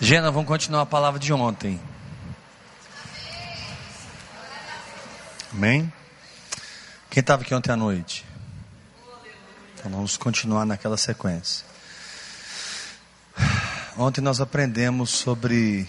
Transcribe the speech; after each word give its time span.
Gena, 0.00 0.28
vamos 0.30 0.48
continuar 0.48 0.82
a 0.82 0.86
palavra 0.86 1.20
de 1.20 1.32
ontem. 1.32 1.80
Amém? 5.52 5.90
Quem 7.08 7.20
estava 7.20 7.42
aqui 7.42 7.54
ontem 7.54 7.70
à 7.70 7.76
noite? 7.76 8.26
Então 9.78 9.92
vamos 9.92 10.16
continuar 10.16 10.66
naquela 10.66 10.96
sequência. 10.96 11.64
Ontem 13.96 14.20
nós 14.20 14.40
aprendemos 14.40 15.10
sobre 15.10 15.86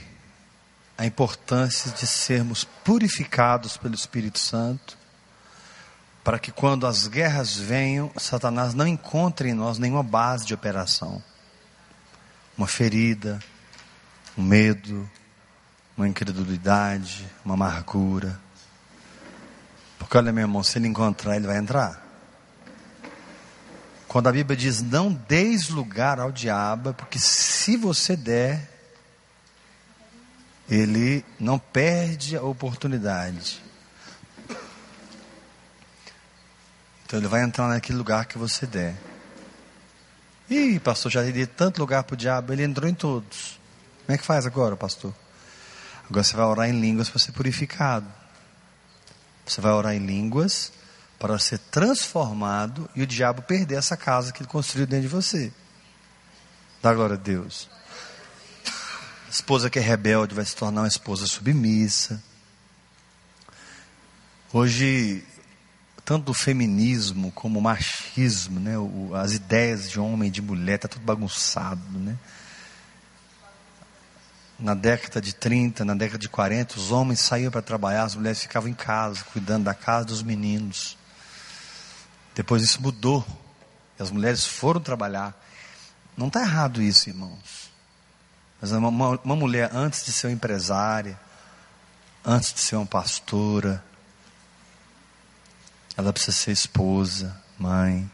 a 0.96 1.04
importância 1.04 1.90
de 1.92 2.06
sermos 2.06 2.64
purificados 2.64 3.76
pelo 3.76 3.96
Espírito 3.96 4.38
Santo, 4.38 4.96
para 6.24 6.38
que 6.38 6.52
quando 6.52 6.86
as 6.86 7.08
guerras 7.08 7.58
venham, 7.58 8.12
Satanás 8.18 8.76
não 8.76 8.88
encontre 8.88 9.50
em 9.50 9.54
nós 9.56 9.80
nenhuma 9.80 10.04
base 10.04 10.46
de 10.46 10.54
operação, 10.54 11.24
uma 12.56 12.68
ferida, 12.68 13.40
um 14.38 14.44
medo, 14.44 15.10
uma 15.98 16.08
incredulidade, 16.08 17.26
uma 17.44 17.54
amargura. 17.54 18.40
Porque 19.98 20.18
olha, 20.18 20.32
meu 20.32 20.44
irmão, 20.44 20.64
se 20.64 20.78
ele 20.78 20.88
encontrar, 20.88 21.36
ele 21.36 21.48
vai 21.48 21.58
entrar. 21.58 22.04
Quando 24.08 24.28
a 24.28 24.32
Bíblia 24.32 24.56
diz 24.56 24.82
não 24.82 25.12
deis 25.12 25.70
lugar 25.70 26.20
ao 26.20 26.32
diabo, 26.32 26.94
porque 26.94 27.20
se 27.20 27.76
você 27.76 28.16
der, 28.16 28.70
ele 30.70 31.24
não 31.40 31.60
perde 31.60 32.38
a 32.38 32.42
oportunidade. 32.42 33.62
Então 37.06 37.20
ele 37.20 37.28
vai 37.28 37.44
entrar 37.44 37.68
naquele 37.68 37.98
lugar 37.98 38.26
que 38.26 38.38
você 38.38 38.66
der. 38.66 38.96
Ih, 40.50 40.80
pastor, 40.80 41.12
já 41.12 41.22
dei 41.22 41.46
tanto 41.46 41.80
lugar 41.80 42.04
para 42.04 42.14
o 42.14 42.18
diabo, 42.18 42.54
ele 42.54 42.64
entrou 42.64 42.90
em 42.90 42.94
todos. 42.94 43.60
Como 44.06 44.16
é 44.16 44.18
que 44.18 44.26
faz 44.26 44.46
agora, 44.46 44.76
pastor? 44.76 45.14
Agora 46.08 46.24
você 46.24 46.36
vai 46.36 46.46
orar 46.46 46.70
em 46.70 46.80
línguas 46.80 47.10
para 47.10 47.20
ser 47.20 47.32
purificado. 47.32 48.08
Você 49.46 49.60
vai 49.60 49.72
orar 49.72 49.96
em 49.96 50.06
línguas 50.06 50.72
para 51.20 51.38
ser 51.40 51.58
transformado 51.58 52.90
e 52.96 53.02
o 53.02 53.08
diabo 53.08 53.42
perder 53.42 53.76
essa 53.76 53.98
casa 53.98 54.32
que 54.32 54.44
ele 54.44 54.50
construiu 54.50 54.86
dentro 54.86 55.08
de 55.08 55.14
você. 55.14 55.52
Dá 56.84 56.94
glória 56.94 57.16
a 57.16 57.20
Deus. 57.20 57.68
A 59.28 59.32
esposa 59.32 59.70
que 59.70 59.80
é 59.80 59.82
rebelde 59.82 60.36
vai 60.36 60.46
se 60.46 60.56
tornar 60.56 60.82
uma 60.82 60.88
esposa 60.88 61.26
submissa. 61.26 62.22
Hoje, 64.54 65.26
tanto 66.06 66.32
o 66.32 66.34
feminismo 66.36 67.32
como 67.32 67.58
o 67.58 67.62
machismo, 67.62 68.60
né, 68.60 68.76
as 69.16 69.34
ideias 69.34 69.90
de 69.90 70.00
homem 70.00 70.30
e 70.30 70.32
de 70.32 70.42
mulher, 70.42 70.76
está 70.76 70.88
tudo 70.88 71.04
bagunçado, 71.04 71.82
né? 72.00 72.16
Na 74.60 74.74
década 74.74 75.22
de 75.22 75.36
30, 75.36 75.84
na 75.84 75.94
década 75.94 76.18
de 76.18 76.30
40, 76.30 76.78
os 76.78 76.92
homens 76.92 77.20
saíam 77.20 77.52
para 77.52 77.62
trabalhar, 77.62 78.04
as 78.04 78.16
mulheres 78.16 78.42
ficavam 78.42 78.70
em 78.70 78.74
casa, 78.74 79.24
cuidando 79.26 79.66
da 79.66 79.74
casa 79.74 80.06
dos 80.06 80.24
meninos. 80.24 80.98
Depois 82.34 82.64
isso 82.64 82.82
mudou. 82.82 83.26
As 84.00 84.12
mulheres 84.12 84.46
foram 84.46 84.82
trabalhar. 84.82 85.34
Não 86.18 86.28
está 86.28 86.42
errado 86.42 86.82
isso, 86.82 87.10
irmãos. 87.10 87.72
Mas 88.62 88.72
uma, 88.72 88.90
uma, 88.90 89.36
mulher, 89.36 89.70
antes 89.74 90.06
de 90.06 90.12
ser 90.12 90.32
empresária, 90.32 91.20
antes 92.24 92.54
de 92.54 92.60
ser 92.60 92.76
uma 92.76 92.86
pastora, 92.86 93.84
ela 95.98 96.12
precisa 96.12 96.36
ser 96.36 96.52
esposa, 96.52 97.42
mãe. 97.58 98.10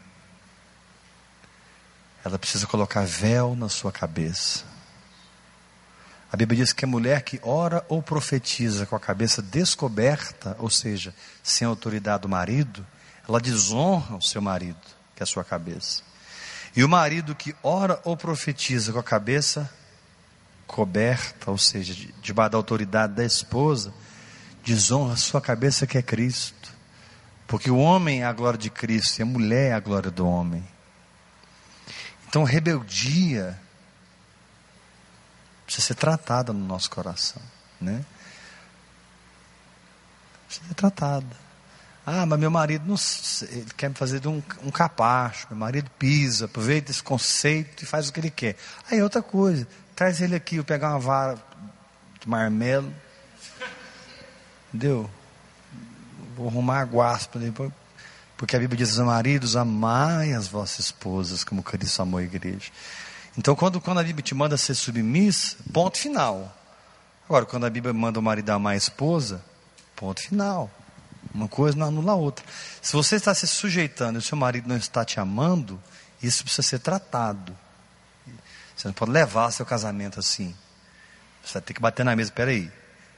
Ela 2.24 2.38
precisa 2.38 2.66
colocar 2.66 3.04
véu 3.04 3.56
na 3.56 3.68
sua 3.68 3.90
cabeça. 3.90 4.71
A 6.32 6.36
Bíblia 6.36 6.64
diz 6.64 6.72
que 6.72 6.86
a 6.86 6.88
mulher 6.88 7.20
que 7.20 7.38
ora 7.42 7.84
ou 7.90 8.02
profetiza 8.02 8.86
com 8.86 8.96
a 8.96 9.00
cabeça 9.00 9.42
descoberta, 9.42 10.56
ou 10.58 10.70
seja, 10.70 11.14
sem 11.42 11.66
autoridade 11.66 12.22
do 12.22 12.28
marido, 12.28 12.86
ela 13.28 13.38
desonra 13.38 14.16
o 14.16 14.22
seu 14.22 14.40
marido, 14.40 14.80
que 15.14 15.22
é 15.22 15.24
a 15.24 15.26
sua 15.26 15.44
cabeça. 15.44 16.02
E 16.74 16.82
o 16.82 16.88
marido 16.88 17.34
que 17.34 17.54
ora 17.62 18.00
ou 18.02 18.16
profetiza 18.16 18.94
com 18.94 18.98
a 18.98 19.02
cabeça 19.02 19.70
coberta, 20.66 21.50
ou 21.50 21.58
seja, 21.58 21.94
debaixo 22.22 22.52
da 22.52 22.56
autoridade 22.56 23.12
da 23.12 23.26
esposa, 23.26 23.92
desonra 24.64 25.12
a 25.12 25.18
sua 25.18 25.40
cabeça 25.40 25.86
que 25.86 25.98
é 25.98 26.02
Cristo. 26.02 26.72
Porque 27.46 27.70
o 27.70 27.76
homem 27.76 28.22
é 28.22 28.24
a 28.24 28.32
glória 28.32 28.58
de 28.58 28.70
Cristo 28.70 29.18
e 29.18 29.22
a 29.22 29.26
mulher 29.26 29.72
é 29.72 29.74
a 29.74 29.80
glória 29.80 30.10
do 30.10 30.26
homem. 30.26 30.66
Então, 32.26 32.42
rebeldia 32.42 33.60
precisa 35.72 35.86
ser 35.86 35.94
tratada 35.94 36.52
no 36.52 36.64
nosso 36.66 36.90
coração, 36.90 37.40
né? 37.80 38.04
Precisa 40.46 40.68
ser 40.68 40.74
tratada. 40.74 41.42
Ah, 42.04 42.26
mas 42.26 42.38
meu 42.38 42.50
marido 42.50 42.84
não, 42.86 42.96
ele 43.48 43.70
quer 43.76 43.88
me 43.88 43.94
fazer 43.94 44.20
de 44.20 44.28
um, 44.28 44.42
um 44.62 44.70
capacho. 44.70 45.46
Meu 45.50 45.58
marido 45.58 45.90
pisa, 45.98 46.44
aproveita 46.44 46.90
esse 46.90 47.02
conceito 47.02 47.84
e 47.84 47.86
faz 47.86 48.08
o 48.08 48.12
que 48.12 48.20
ele 48.20 48.30
quer. 48.30 48.56
Aí 48.90 49.00
outra 49.02 49.22
coisa, 49.22 49.66
traz 49.94 50.20
ele 50.20 50.34
aqui, 50.34 50.56
eu 50.56 50.64
pegar 50.64 50.90
uma 50.90 50.98
vara 50.98 51.38
de 52.20 52.28
marmelo. 52.28 52.92
Entendeu? 54.68 55.08
Vou 56.36 56.48
arrumar 56.48 56.80
a 56.80 56.84
guaspa 56.84 57.38
depois. 57.38 57.72
Porque 58.36 58.56
a 58.56 58.58
Bíblia 58.58 58.84
diz: 58.84 58.98
maridos, 58.98 59.54
amai 59.54 60.32
as 60.32 60.48
vossas 60.48 60.86
esposas, 60.86 61.44
como 61.44 61.62
Cristo 61.62 62.02
amou 62.02 62.18
a 62.18 62.24
igreja. 62.24 62.70
Então, 63.36 63.56
quando, 63.56 63.80
quando 63.80 63.98
a 63.98 64.02
Bíblia 64.02 64.22
te 64.22 64.34
manda 64.34 64.56
ser 64.56 64.74
submissa, 64.74 65.56
ponto 65.72 65.96
final. 65.96 66.54
Agora, 67.24 67.46
quando 67.46 67.64
a 67.64 67.70
Bíblia 67.70 67.94
manda 67.94 68.18
o 68.18 68.22
marido 68.22 68.50
amar 68.50 68.74
a 68.74 68.76
esposa, 68.76 69.42
ponto 69.96 70.20
final. 70.20 70.70
Uma 71.32 71.48
coisa 71.48 71.78
não 71.78 71.88
anula 71.88 72.12
a 72.12 72.14
outra. 72.14 72.44
Se 72.82 72.92
você 72.92 73.16
está 73.16 73.34
se 73.34 73.46
sujeitando 73.46 74.18
e 74.18 74.20
o 74.20 74.22
seu 74.22 74.36
marido 74.36 74.68
não 74.68 74.76
está 74.76 75.04
te 75.04 75.18
amando, 75.18 75.80
isso 76.22 76.44
precisa 76.44 76.62
ser 76.62 76.78
tratado. 76.80 77.56
Você 78.76 78.88
não 78.88 78.92
pode 78.92 79.12
levar 79.12 79.50
seu 79.50 79.64
casamento 79.64 80.20
assim. 80.20 80.54
Você 81.42 81.54
vai 81.54 81.62
ter 81.62 81.72
que 81.72 81.80
bater 81.80 82.04
na 82.04 82.14
mesa. 82.14 82.30
Peraí, 82.30 82.70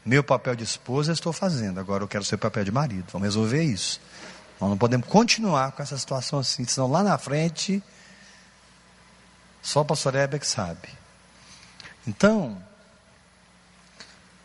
meu 0.05 0.23
papel 0.23 0.55
de 0.55 0.63
esposa 0.63 1.11
eu 1.11 1.15
estou 1.15 1.33
fazendo, 1.33 1.81
agora 1.81 2.05
eu 2.05 2.09
quero 2.09 2.25
ser 2.25 2.37
papel 2.37 2.65
de 2.65 2.71
marido. 2.71 3.07
Vamos 3.13 3.27
resolver 3.27 3.63
isso. 3.63 4.01
Nós 4.61 4.71
não 4.71 4.79
podemos 4.79 5.09
continuar 5.09 5.73
com 5.73 5.83
essa 5.83 5.99
situação 5.99 6.39
assim, 6.39 6.65
senão 6.65 6.91
lá 6.91 7.03
na 7.03 7.19
frente 7.19 7.83
só 9.65 9.81
o 9.81 9.85
pastor 9.85 10.15
Heber 10.15 10.39
que 10.39 10.47
sabe. 10.47 10.89
Então, 12.07 12.63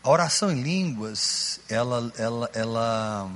a 0.02 0.08
oração 0.08 0.50
em 0.50 0.62
línguas, 0.62 1.60
ela, 1.68 2.10
ela, 2.16 2.50
ela, 2.54 3.30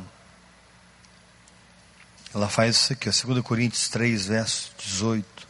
ela 2.35 2.49
faz 2.49 2.77
isso 2.77 2.93
aqui, 2.95 3.11
2 3.11 3.45
Coríntios 3.45 3.87
3, 3.91 4.27
verso 4.27 4.73
18. 4.79 5.47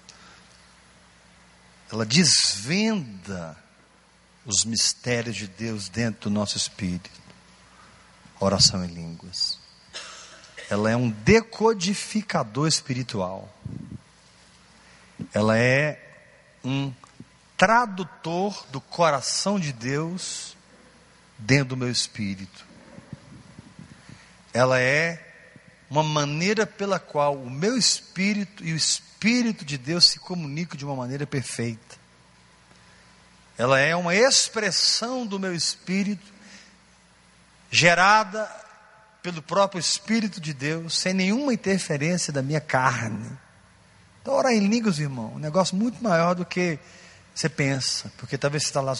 Ela 1.93 2.05
desvenda 2.05 3.57
os 4.45 4.65
mistérios 4.65 5.37
de 5.37 5.47
Deus 5.47 5.89
dentro 5.89 6.29
do 6.29 6.35
nosso 6.35 6.57
espírito. 6.57 7.11
A 8.41 8.45
oração 8.45 8.85
em 8.85 8.89
línguas. 8.89 9.61
Ela 10.69 10.91
é 10.91 10.97
um 10.97 11.11
decodificador 11.11 12.67
espiritual. 12.67 13.49
Ela 15.33 15.57
é 15.57 16.04
um 16.65 16.93
tradutor 17.57 18.67
do 18.71 18.81
coração 18.81 19.61
de 19.61 19.73
Deus 19.73 20.57
dentro 21.39 21.71
do 21.71 21.77
meu 21.77 21.91
espírito. 21.91 22.65
Ela 24.53 24.81
é 24.81 25.35
uma 25.91 26.03
maneira 26.03 26.67
pela 26.67 26.99
qual 26.99 27.37
o 27.37 27.51
meu 27.51 27.77
espírito 27.77 28.65
e 28.65 28.73
o 28.73 28.77
espírito 28.77 29.65
de 29.65 29.77
Deus 29.77 30.07
se 30.07 30.19
comunicam 30.19 30.77
de 30.77 30.85
uma 30.85 30.97
maneira 30.97 31.27
perfeita. 31.27 31.97
Ela 33.57 33.79
é 33.79 33.95
uma 33.95 34.15
expressão 34.15 35.27
do 35.27 35.39
meu 35.39 35.55
espírito 35.55 36.33
gerada 37.71 38.51
pelo 39.23 39.41
próprio 39.41 39.81
espírito 39.81 40.41
de 40.41 40.53
Deus, 40.53 40.99
sem 40.99 41.15
nenhuma 41.15 41.55
interferência 41.55 42.33
da 42.33 42.43
minha 42.43 42.61
carne. 42.61 43.31
Então, 44.25 44.33
orar 44.37 44.55
em 44.55 44.67
línguas, 44.67 44.99
irmão, 44.99 45.35
um 45.35 45.39
negócio 45.39 45.77
muito 45.77 46.03
maior 46.03 46.35
do 46.35 46.47
que 46.47 46.79
você 47.35 47.47
pensa. 47.47 48.11
Porque 48.17 48.39
talvez 48.39 48.63
você 48.63 48.71
está 48.71 48.81
lá, 48.81 48.95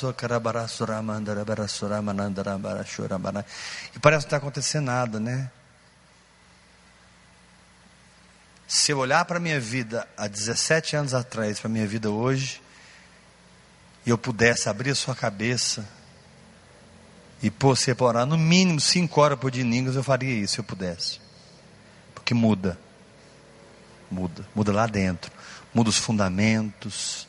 e 3.95 3.99
parece 3.99 4.27
que 4.27 4.33
não 4.33 4.37
está 4.37 4.37
acontecendo 4.37 4.85
nada, 4.85 5.19
né? 5.19 5.51
Se 8.69 8.93
eu 8.93 8.99
olhar 8.99 9.25
para 9.25 9.39
a 9.39 9.41
minha 9.41 9.59
vida 9.59 10.07
há 10.15 10.29
17 10.29 10.95
anos 10.95 11.15
atrás, 11.15 11.59
para 11.59 11.69
a 11.69 11.73
minha 11.73 11.87
vida 11.87 12.11
hoje, 12.11 12.61
e 14.05 14.11
eu 14.11 14.19
pudesse 14.19 14.69
abrir 14.69 14.91
a 14.91 14.95
sua 14.95 15.17
cabeça 15.17 15.89
e 17.43 17.51
pôr 17.51 17.79
você 17.79 17.95
para 17.95 18.05
orar 18.05 18.27
no 18.27 18.37
mínimo 18.37 18.79
5 18.79 19.19
horas 19.19 19.39
por 19.39 19.51
dia 19.51 19.65
em 19.65 19.71
línguas, 19.71 19.97
eu 19.97 20.03
faria 20.03 20.35
isso 20.35 20.57
se 20.57 20.61
eu 20.61 20.65
pudesse. 20.65 21.19
Porque 22.15 22.35
muda 22.35 22.79
muda, 24.11 24.47
muda 24.55 24.73
lá 24.73 24.87
dentro, 24.87 25.31
muda 25.73 25.91
os 25.91 25.99
fundamentos, 25.99 27.27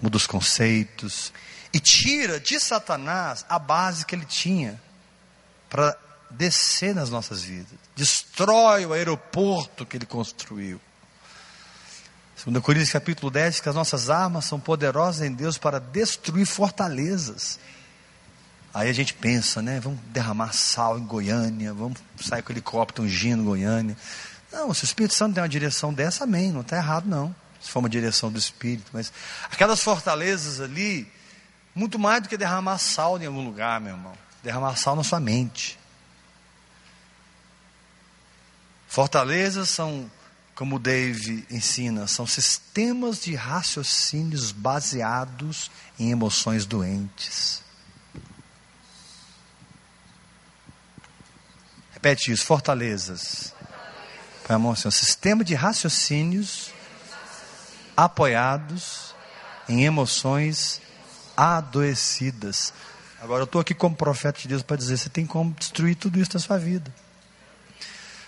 muda 0.00 0.16
os 0.16 0.26
conceitos. 0.26 1.32
e 1.72 1.80
tira 1.80 2.38
de 2.38 2.60
Satanás 2.60 3.46
a 3.48 3.58
base 3.58 4.04
que 4.04 4.14
ele 4.14 4.26
tinha 4.26 4.80
para 5.70 5.96
descer 6.30 6.94
nas 6.94 7.10
nossas 7.10 7.42
vidas. 7.42 7.78
Destrói 7.96 8.84
o 8.84 8.92
aeroporto 8.92 9.86
que 9.86 9.96
ele 9.96 10.06
construiu. 10.06 10.80
2 12.44 12.62
Coríntios 12.62 12.90
capítulo 12.90 13.30
10 13.30 13.60
que 13.60 13.68
as 13.68 13.74
nossas 13.74 14.10
armas 14.10 14.44
são 14.44 14.58
poderosas 14.58 15.22
em 15.22 15.32
Deus 15.32 15.56
para 15.56 15.78
destruir 15.78 16.44
fortalezas. 16.44 17.58
Aí 18.74 18.88
a 18.88 18.92
gente 18.92 19.14
pensa, 19.14 19.60
né? 19.60 19.78
Vamos 19.78 20.00
derramar 20.06 20.52
sal 20.52 20.98
em 20.98 21.04
Goiânia, 21.04 21.72
vamos 21.72 21.98
sair 22.20 22.42
com 22.42 22.52
helicóptero 22.52 23.06
ungindo 23.06 23.44
Goiânia. 23.44 23.96
Não, 24.52 24.74
se 24.74 24.84
o 24.84 24.86
Espírito 24.86 25.14
Santo 25.14 25.34
tem 25.34 25.42
uma 25.42 25.48
direção 25.48 25.94
dessa, 25.94 26.24
amém, 26.24 26.52
não 26.52 26.60
está 26.60 26.76
errado 26.76 27.08
não. 27.08 27.34
Se 27.60 27.70
for 27.70 27.78
uma 27.78 27.88
direção 27.88 28.30
do 28.30 28.38
Espírito, 28.38 28.90
mas 28.92 29.12
aquelas 29.50 29.82
fortalezas 29.82 30.60
ali, 30.60 31.10
muito 31.74 31.98
mais 31.98 32.22
do 32.22 32.28
que 32.28 32.36
derramar 32.36 32.78
sal 32.78 33.20
em 33.20 33.26
algum 33.26 33.44
lugar, 33.44 33.80
meu 33.80 33.94
irmão. 33.94 34.12
Derramar 34.42 34.76
sal 34.76 34.94
na 34.94 35.04
sua 35.04 35.20
mente. 35.20 35.78
Fortalezas 38.88 39.70
são, 39.70 40.10
como 40.54 40.76
o 40.76 40.78
Dave 40.78 41.46
ensina, 41.50 42.06
são 42.06 42.26
sistemas 42.26 43.22
de 43.22 43.34
raciocínios 43.34 44.52
baseados 44.52 45.70
em 45.98 46.10
emoções 46.10 46.66
doentes. 46.66 47.62
Repete 51.92 52.32
isso, 52.32 52.44
fortalezas. 52.44 53.54
A 54.52 54.72
assim, 54.72 54.88
um 54.88 54.90
sistema 54.90 55.42
de 55.42 55.54
raciocínios 55.54 56.70
apoiados 57.96 59.14
em 59.68 59.84
emoções 59.84 60.80
adoecidas. 61.36 62.74
Agora 63.20 63.42
eu 63.42 63.44
estou 63.44 63.60
aqui 63.60 63.74
como 63.74 63.96
profeta 63.96 64.40
de 64.40 64.48
Deus 64.48 64.62
para 64.62 64.76
dizer: 64.76 64.98
você 64.98 65.08
tem 65.08 65.24
como 65.24 65.54
destruir 65.54 65.96
tudo 65.96 66.18
isso 66.18 66.32
na 66.34 66.40
sua 66.40 66.58
vida. 66.58 66.92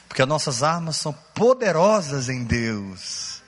Porque 0.09 0.23
as 0.23 0.29
nossas 0.29 0.63
armas 0.63 0.97
são 0.97 1.13
poderosas 1.35 2.29
em 2.29 2.45
Deus 2.45 3.43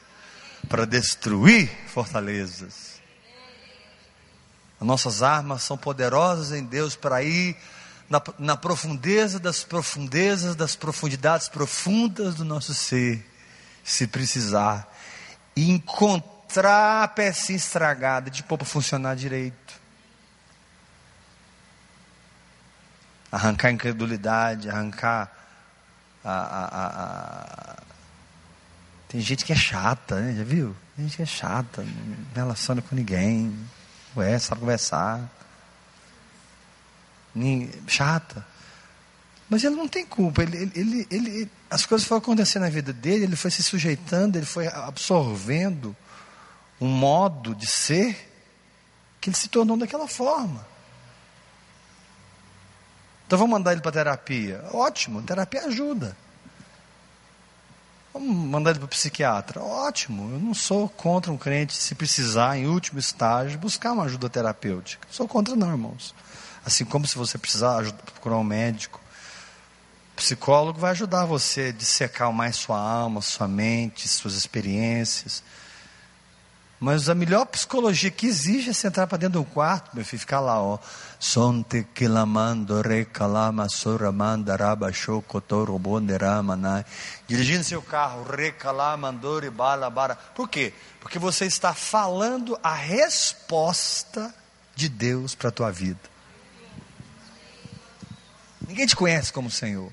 para 0.69 0.85
destruir 0.85 1.71
fortalezas. 1.87 3.01
As 4.79 4.87
nossas 4.87 5.23
armas 5.23 5.63
são 5.63 5.79
poderosas 5.79 6.53
em 6.53 6.65
Deus 6.65 6.95
para 6.95 7.23
ir 7.23 7.57
na, 8.09 8.23
na 8.39 8.57
profundeza 8.57 9.39
das 9.39 9.65
profundezas, 9.65 10.55
das 10.55 10.77
profundidades 10.77 11.49
profundas 11.49 12.37
do 12.37 12.45
nosso 12.45 12.73
ser, 12.75 13.25
se 13.85 14.07
precisar, 14.07 14.93
e 15.55 15.71
encontrar 15.71 17.03
a 17.03 17.09
pecinha 17.09 17.57
estragada 17.57 18.31
de 18.31 18.43
pôr 18.43 18.59
para 18.59 18.67
funcionar 18.67 19.17
direito. 19.17 19.75
Arrancar 23.31 23.69
a 23.69 23.73
incredulidade, 23.73 24.71
arrancar 24.71 25.31
a, 26.25 26.31
a, 26.31 26.87
a, 27.73 27.77
Tem 29.09 29.21
gente 29.21 29.45
que 29.45 29.53
é 29.53 29.57
chata, 29.57 30.21
né? 30.21 30.35
já 30.37 30.45
viu? 30.45 30.77
Tem 30.95 31.05
gente 31.07 31.17
que 31.17 31.23
é 31.23 31.27
chata, 31.27 31.83
não 31.83 32.17
relaciona 32.35 32.81
com 32.81 32.95
ninguém, 32.95 33.57
ué, 34.17 34.39
sabe 34.39 34.61
conversar 34.61 35.29
chata. 37.87 38.47
Mas 39.49 39.63
ele 39.63 39.77
não 39.77 39.87
tem 39.87 40.05
culpa, 40.05 40.43
ele, 40.43 40.73
ele, 40.75 41.07
ele, 41.11 41.51
as 41.71 41.87
coisas 41.87 42.07
foram 42.07 42.19
acontecendo 42.19 42.63
na 42.63 42.69
vida 42.69 42.93
dele, 42.93 43.25
ele 43.25 43.37
foi 43.37 43.51
se 43.51 43.63
sujeitando, 43.63 44.37
ele 44.37 44.47
foi 44.47 44.67
absorvendo 44.67 45.95
um 46.81 46.89
modo 46.89 47.55
de 47.55 47.67
ser 47.67 48.33
que 49.21 49.31
ele 49.31 49.37
se 49.37 49.49
tornou 49.49 49.77
daquela 49.77 50.09
forma. 50.09 50.67
Então 53.27 53.39
vamos 53.39 53.53
mandar 53.53 53.73
ele 53.73 53.81
para 53.81 53.93
terapia. 53.93 54.65
Ótimo, 54.73 55.23
terapia 55.23 55.65
ajuda. 55.67 56.17
Vamos 58.13 58.35
mandar 58.35 58.71
ele 58.71 58.79
para 58.79 58.87
o 58.87 58.89
psiquiatra. 58.89 59.61
Ótimo, 59.61 60.33
eu 60.33 60.39
não 60.39 60.55
sou 60.55 60.89
contra 60.89 61.31
um 61.31 61.37
crente, 61.37 61.75
se 61.75 61.95
precisar, 61.95 62.57
em 62.57 62.67
último 62.67 62.99
estágio, 62.99 63.59
buscar 63.59 63.93
uma 63.93 64.05
ajuda 64.05 64.31
terapêutica. 64.31 65.07
Sou 65.11 65.29
contra, 65.29 65.55
não, 65.55 65.71
irmãos. 65.71 66.15
Assim 66.67 66.85
como 66.85 67.07
se 67.07 67.17
você 67.17 67.39
precisar 67.39 67.81
procurar 67.93 68.37
um 68.39 68.45
médico. 68.45 69.01
O 70.13 70.17
psicólogo 70.17 70.81
vai 70.81 70.91
ajudar 70.91 71.25
você 71.25 71.69
a 71.69 71.73
dissecar 71.73 72.33
mais 72.33 72.57
sua 72.57 72.77
alma, 72.77 73.23
sua 73.23 73.47
mente, 73.47 74.09
suas 74.09 74.35
experiências. 74.35 75.45
Mas 76.81 77.09
a 77.09 77.15
melhor 77.15 77.47
psicologia 77.47 78.11
que 78.11 78.27
existe 78.27 78.71
é 78.71 78.73
você 78.73 78.89
entrar 78.89 79.07
para 79.07 79.19
dentro 79.19 79.39
do 79.41 79.47
quarto, 79.47 79.95
meu 79.95 80.05
filho, 80.05 80.19
ficar 80.19 80.41
lá, 80.41 80.61
ó. 80.61 80.81
Sonte 81.21 81.87
kilamando 81.95 82.83
recalama 82.83 83.69
soramanda 83.69 84.57
rabachokotoroboneramana. 84.57 86.85
Dirigindo 87.29 87.63
seu 87.63 87.81
carro, 87.81 88.25
recalamandori 88.25 89.51
balabara. 89.51 90.17
Por 90.35 90.49
quê? 90.49 90.75
Porque 91.01 91.21
você 91.21 91.47
está 91.47 91.73
falando 91.73 92.59
a 92.61 92.75
resposta 92.75 94.35
de 94.75 94.89
Deus 94.89 95.33
para 95.33 95.51
a 95.51 95.53
tua 95.53 95.71
vida. 95.71 96.16
Ninguém 98.67 98.87
te 98.87 98.97
conhece 98.97 99.33
como 99.33 99.51
Senhor. 99.51 99.93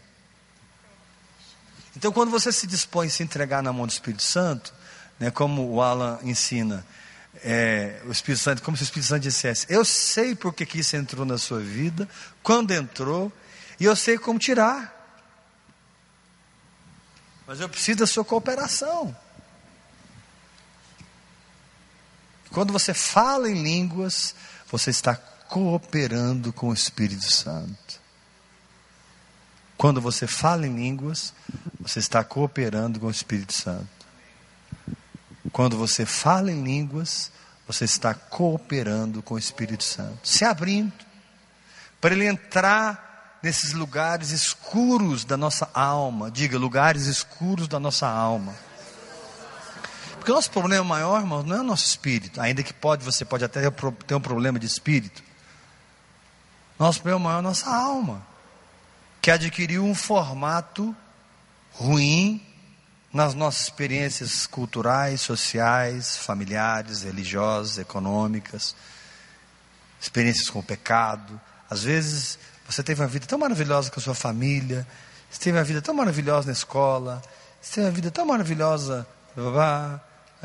Então, 1.96 2.12
quando 2.12 2.32
você 2.32 2.52
se 2.52 2.66
dispõe 2.66 3.08
a 3.08 3.10
se 3.10 3.22
entregar 3.22 3.62
na 3.62 3.72
mão 3.72 3.86
do 3.86 3.92
Espírito 3.92 4.24
Santo, 4.24 4.74
né, 5.20 5.30
como 5.30 5.70
o 5.70 5.82
Alan 5.82 6.20
ensina, 6.24 6.86
é, 7.44 8.02
o 8.06 8.12
Espírito 8.12 8.42
Santo, 8.42 8.64
como 8.64 8.76
se 8.76 8.84
o 8.84 8.86
Espírito 8.86 9.08
Santo 9.08 9.22
dissesse: 9.22 9.68
Eu 9.70 9.86
sei 9.86 10.36
porque 10.36 10.66
que 10.66 10.80
isso 10.80 10.96
entrou 10.96 11.26
na 11.26 11.38
sua 11.38 11.60
vida, 11.60 12.10
quando 12.42 12.72
entrou, 12.72 13.32
e 13.80 13.86
eu 13.86 13.96
sei 13.96 14.18
como 14.18 14.40
tirar. 14.40 14.92
Mas 17.46 17.60
eu 17.60 17.70
preciso 17.70 18.00
da 18.00 18.08
sua 18.08 18.24
cooperação. 18.24 19.16
Quando 22.52 22.72
você 22.72 22.94
fala 22.94 23.50
em 23.50 23.62
línguas, 23.62 24.36
você 24.72 24.92
está 24.92 25.16
cooperando 25.16 26.54
com 26.54 26.70
o 26.70 26.74
Espírito 26.74 27.30
Santo. 27.32 28.03
Quando 29.84 30.00
você 30.00 30.26
fala 30.26 30.66
em 30.66 30.74
línguas, 30.74 31.34
você 31.82 32.00
está 32.00 32.24
cooperando 32.24 33.02
com 33.02 33.08
o 33.08 33.12
Espírito 33.12 33.52
Santo. 33.52 33.86
Quando 35.52 35.76
você 35.76 36.06
fala 36.06 36.50
em 36.50 36.64
línguas, 36.64 37.30
você 37.68 37.84
está 37.84 38.14
cooperando 38.14 39.22
com 39.22 39.34
o 39.34 39.38
Espírito 39.38 39.84
Santo, 39.84 40.20
se 40.24 40.46
abrindo 40.46 40.94
para 42.00 42.16
ele 42.16 42.26
entrar 42.26 43.40
nesses 43.44 43.74
lugares 43.74 44.30
escuros 44.30 45.26
da 45.26 45.36
nossa 45.36 45.70
alma. 45.74 46.32
Diga, 46.32 46.58
lugares 46.58 47.06
escuros 47.08 47.68
da 47.68 47.78
nossa 47.78 48.08
alma. 48.08 48.56
Porque 50.14 50.32
o 50.32 50.36
nosso 50.36 50.50
problema 50.50 50.86
maior, 50.86 51.20
irmão, 51.20 51.44
não 51.44 51.58
é 51.58 51.60
o 51.60 51.64
nosso 51.64 51.84
espírito, 51.84 52.40
ainda 52.40 52.64
que 52.64 52.74
pode, 52.74 53.04
você 53.04 53.26
pode 53.26 53.44
até 53.44 53.70
ter 54.08 54.16
um 54.16 54.22
problema 54.22 54.58
de 54.58 54.66
espírito. 54.66 55.22
Nosso 56.80 57.02
problema 57.02 57.26
maior 57.26 57.36
é 57.36 57.40
a 57.40 57.42
nossa 57.42 57.70
alma 57.70 58.32
que 59.24 59.32
adquiriu 59.32 59.86
um 59.86 59.96
formato 59.96 60.94
ruim 61.72 62.46
nas 63.14 63.34
nossas 63.34 63.62
experiências 63.62 64.46
culturais, 64.46 65.22
sociais, 65.22 66.18
familiares, 66.18 67.04
religiosas, 67.04 67.78
econômicas, 67.78 68.76
experiências 70.02 70.50
com 70.50 70.60
o 70.60 70.64
pecado. 70.64 71.40
Às 71.70 71.84
vezes 71.84 72.38
você 72.68 72.84
teve 72.84 73.02
uma 73.02 73.08
vida 73.08 73.26
tão 73.26 73.40
maravilhosa 73.40 73.90
com 73.90 73.98
a 73.98 74.04
sua 74.04 74.14
família, 74.14 74.86
você 75.32 75.40
teve 75.40 75.58
uma 75.58 75.64
vida 75.64 75.82
tão 75.82 75.94
maravilhosa 75.96 76.48
na 76.48 76.52
escola, 76.52 77.22
você 77.62 77.76
teve 77.76 77.88
uma 77.88 77.94
vida 77.94 78.12
tão 78.12 78.26
maravilhosa, 78.26 79.08
uma 79.38 80.02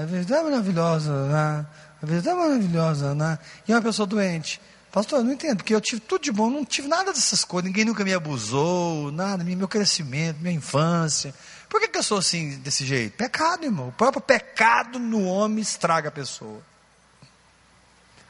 vida 0.06 0.24
tão 0.24 0.44
maravilhosa, 0.44 1.12
uma 1.12 1.66
vida 2.00 2.22
tão 2.22 2.36
maravilhosa, 2.38 3.40
e 3.66 3.72
uma 3.72 3.82
pessoa 3.82 4.06
doente. 4.06 4.60
Pastor, 4.90 5.18
eu 5.18 5.24
não 5.24 5.32
entendo, 5.32 5.58
porque 5.58 5.74
eu 5.74 5.80
tive 5.80 6.00
tudo 6.00 6.22
de 6.22 6.32
bom, 6.32 6.48
não 6.48 6.64
tive 6.64 6.88
nada 6.88 7.12
dessas 7.12 7.44
coisas, 7.44 7.68
ninguém 7.68 7.84
nunca 7.84 8.04
me 8.04 8.14
abusou, 8.14 9.12
nada, 9.12 9.44
meu 9.44 9.68
crescimento, 9.68 10.38
minha 10.40 10.54
infância. 10.54 11.34
Por 11.68 11.80
que, 11.80 11.88
que 11.88 11.98
eu 11.98 12.02
sou 12.02 12.18
assim, 12.18 12.58
desse 12.58 12.86
jeito? 12.86 13.16
Pecado, 13.16 13.64
irmão. 13.64 13.88
O 13.88 13.92
próprio 13.92 14.22
pecado 14.22 14.98
no 14.98 15.24
homem 15.24 15.60
estraga 15.60 16.08
a 16.08 16.12
pessoa. 16.12 16.62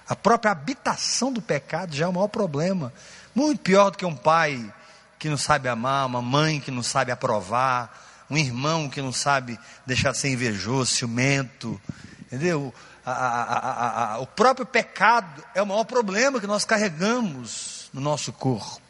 A 0.08 0.16
própria 0.16 0.50
habitação 0.50 1.32
do 1.32 1.40
pecado 1.40 1.94
já 1.94 2.06
é 2.06 2.08
o 2.08 2.12
maior 2.12 2.28
problema. 2.28 2.92
Muito 3.34 3.60
pior 3.60 3.90
do 3.90 3.98
que 3.98 4.04
um 4.04 4.16
pai 4.16 4.72
que 5.18 5.28
não 5.28 5.36
sabe 5.36 5.68
amar, 5.68 6.06
uma 6.06 6.22
mãe 6.22 6.60
que 6.60 6.70
não 6.70 6.82
sabe 6.82 7.12
aprovar, 7.12 8.24
um 8.30 8.36
irmão 8.36 8.88
que 8.88 9.00
não 9.00 9.12
sabe 9.12 9.58
deixar 9.86 10.12
de 10.12 10.18
ser 10.18 10.30
invejoso, 10.30 10.90
ciumento. 10.90 11.80
Entendeu? 12.22 12.74
A, 13.12 14.14
a, 14.14 14.18
o 14.18 14.26
próprio 14.26 14.66
pecado 14.66 15.42
é 15.54 15.62
o 15.62 15.66
maior 15.66 15.84
problema 15.84 16.40
que 16.40 16.46
nós 16.46 16.64
carregamos 16.64 17.88
no 17.92 18.00
nosso 18.00 18.32
corpo. 18.32 18.80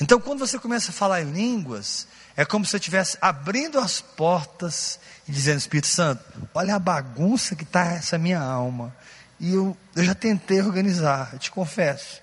Então, 0.00 0.18
quando 0.18 0.38
você 0.38 0.58
começa 0.58 0.90
a 0.90 0.94
falar 0.94 1.20
em 1.20 1.30
línguas, 1.30 2.06
é 2.36 2.44
como 2.44 2.64
se 2.64 2.70
você 2.70 2.76
estivesse 2.78 3.18
abrindo 3.20 3.78
as 3.78 4.00
portas 4.00 4.98
e 5.28 5.32
dizendo: 5.32 5.58
Espírito 5.58 5.88
Santo, 5.88 6.24
olha 6.54 6.74
a 6.74 6.78
bagunça 6.78 7.54
que 7.54 7.64
está 7.64 7.84
essa 7.92 8.16
minha 8.16 8.40
alma. 8.40 8.94
E 9.38 9.54
eu, 9.54 9.76
eu 9.94 10.04
já 10.04 10.14
tentei 10.14 10.60
organizar, 10.60 11.30
eu 11.32 11.38
te 11.38 11.50
confesso. 11.50 12.20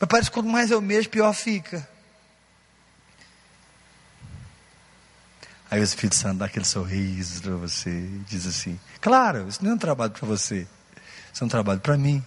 Mas 0.00 0.08
parece 0.08 0.30
que 0.30 0.34
quanto 0.34 0.48
mais 0.48 0.70
eu 0.70 0.80
mexo, 0.80 1.08
pior 1.08 1.32
fica. 1.32 1.88
Aí 5.72 5.80
o 5.80 5.82
Espírito 5.82 6.16
Santo 6.16 6.36
dá 6.36 6.44
aquele 6.44 6.66
sorriso 6.66 7.40
para 7.40 7.56
você 7.56 7.88
e 7.88 8.24
diz 8.28 8.46
assim: 8.46 8.78
Claro, 9.00 9.48
isso 9.48 9.64
não 9.64 9.70
é 9.70 9.74
um 9.74 9.78
trabalho 9.78 10.10
para 10.10 10.28
você, 10.28 10.68
isso 11.32 11.42
é 11.42 11.46
um 11.46 11.48
trabalho 11.48 11.80
para 11.80 11.96
mim. 11.96 12.22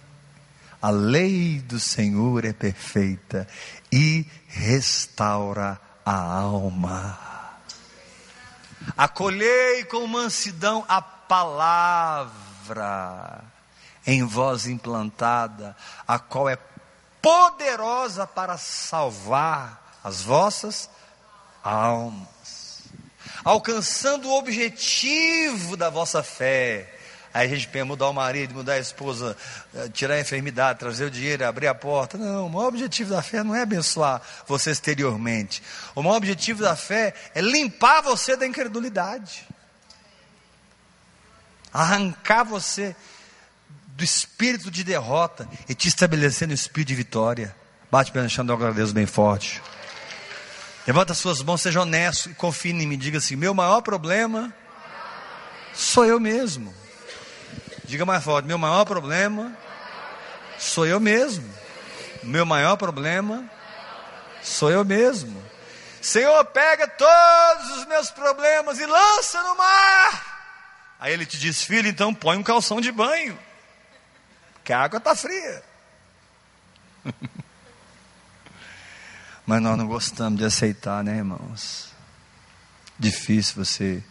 A 0.82 0.90
lei 0.90 1.60
do 1.60 1.78
Senhor 1.78 2.44
é 2.44 2.52
perfeita 2.52 3.46
e 3.92 4.26
restaura 4.48 5.80
a 6.04 6.12
alma. 6.12 7.16
Acolhei 8.96 9.84
com 9.84 10.04
mansidão 10.08 10.84
a 10.88 11.00
palavra 11.00 12.24
em 14.04 14.24
voz 14.24 14.66
implantada, 14.66 15.76
a 16.04 16.18
qual 16.18 16.48
é 16.48 16.58
poderosa 17.22 18.26
para 18.26 18.58
salvar 18.58 20.00
as 20.02 20.22
vossas 20.22 20.90
almas 21.62 22.55
alcançando 23.46 24.28
o 24.28 24.36
objetivo 24.36 25.76
da 25.76 25.88
vossa 25.88 26.20
fé. 26.20 26.92
Aí 27.32 27.46
a 27.46 27.54
gente 27.54 27.68
pensa 27.68 27.84
mudar 27.84 28.08
o 28.08 28.12
marido, 28.12 28.52
mudar 28.52 28.72
a 28.72 28.78
esposa, 28.78 29.36
eh, 29.72 29.88
tirar 29.90 30.14
a 30.14 30.20
enfermidade, 30.20 30.80
trazer 30.80 31.04
o 31.04 31.10
dinheiro, 31.10 31.46
abrir 31.46 31.68
a 31.68 31.74
porta. 31.74 32.18
Não, 32.18 32.46
o 32.46 32.50
maior 32.50 32.66
objetivo 32.68 33.10
da 33.10 33.22
fé 33.22 33.44
não 33.44 33.54
é 33.54 33.62
abençoar 33.62 34.20
você 34.48 34.70
exteriormente. 34.70 35.62
O 35.94 36.02
maior 36.02 36.16
objetivo 36.16 36.60
da 36.60 36.74
fé 36.74 37.14
é 37.36 37.40
limpar 37.40 38.02
você 38.02 38.36
da 38.36 38.44
incredulidade. 38.44 39.46
Arrancar 41.72 42.42
você 42.42 42.96
do 43.88 44.02
espírito 44.02 44.72
de 44.72 44.82
derrota 44.82 45.48
e 45.68 45.74
te 45.74 45.86
estabelecer 45.86 46.48
no 46.48 46.54
espírito 46.54 46.88
de 46.88 46.94
vitória. 46.96 47.54
Bate 47.92 48.10
pelo 48.10 48.28
chão, 48.28 48.44
dá 48.44 48.54
uma 48.54 48.58
glória 48.58 48.74
a 48.74 48.76
Deus 48.76 48.92
bem 48.92 49.06
forte. 49.06 49.62
Levanta 50.86 51.14
suas 51.14 51.42
mãos, 51.42 51.62
seja 51.62 51.80
honesto 51.80 52.30
e 52.30 52.34
confie 52.34 52.70
em 52.70 52.86
mim. 52.86 52.96
Diga 52.96 53.18
assim: 53.18 53.34
meu 53.34 53.52
maior 53.52 53.80
problema 53.80 54.54
sou 55.74 56.04
eu 56.04 56.20
mesmo. 56.20 56.72
Diga 57.84 58.06
mais 58.06 58.22
forte: 58.22 58.46
meu 58.46 58.56
maior 58.56 58.84
problema 58.84 59.56
sou 60.58 60.86
eu 60.86 61.00
mesmo. 61.00 61.52
Meu 62.22 62.46
maior 62.46 62.76
problema 62.76 63.50
sou 64.42 64.70
eu 64.70 64.84
mesmo. 64.84 65.44
Senhor, 66.00 66.44
pega 66.46 66.86
todos 66.86 67.78
os 67.78 67.86
meus 67.86 68.10
problemas 68.12 68.78
e 68.78 68.86
lança 68.86 69.42
no 69.42 69.56
mar. 69.56 70.36
Aí 71.00 71.12
ele 71.12 71.26
te 71.26 71.36
diz: 71.36 71.64
filho, 71.64 71.88
então 71.88 72.14
põe 72.14 72.36
um 72.36 72.44
calção 72.44 72.80
de 72.80 72.92
banho, 72.92 73.36
que 74.62 74.72
a 74.72 74.80
água 74.80 74.98
está 74.98 75.16
fria. 75.16 75.64
Mas 79.46 79.62
nós 79.62 79.78
não 79.78 79.86
gostamos 79.86 80.38
de 80.38 80.44
aceitar, 80.44 81.04
né, 81.04 81.18
irmãos? 81.18 81.92
Difícil 82.98 83.64
você 83.64 84.02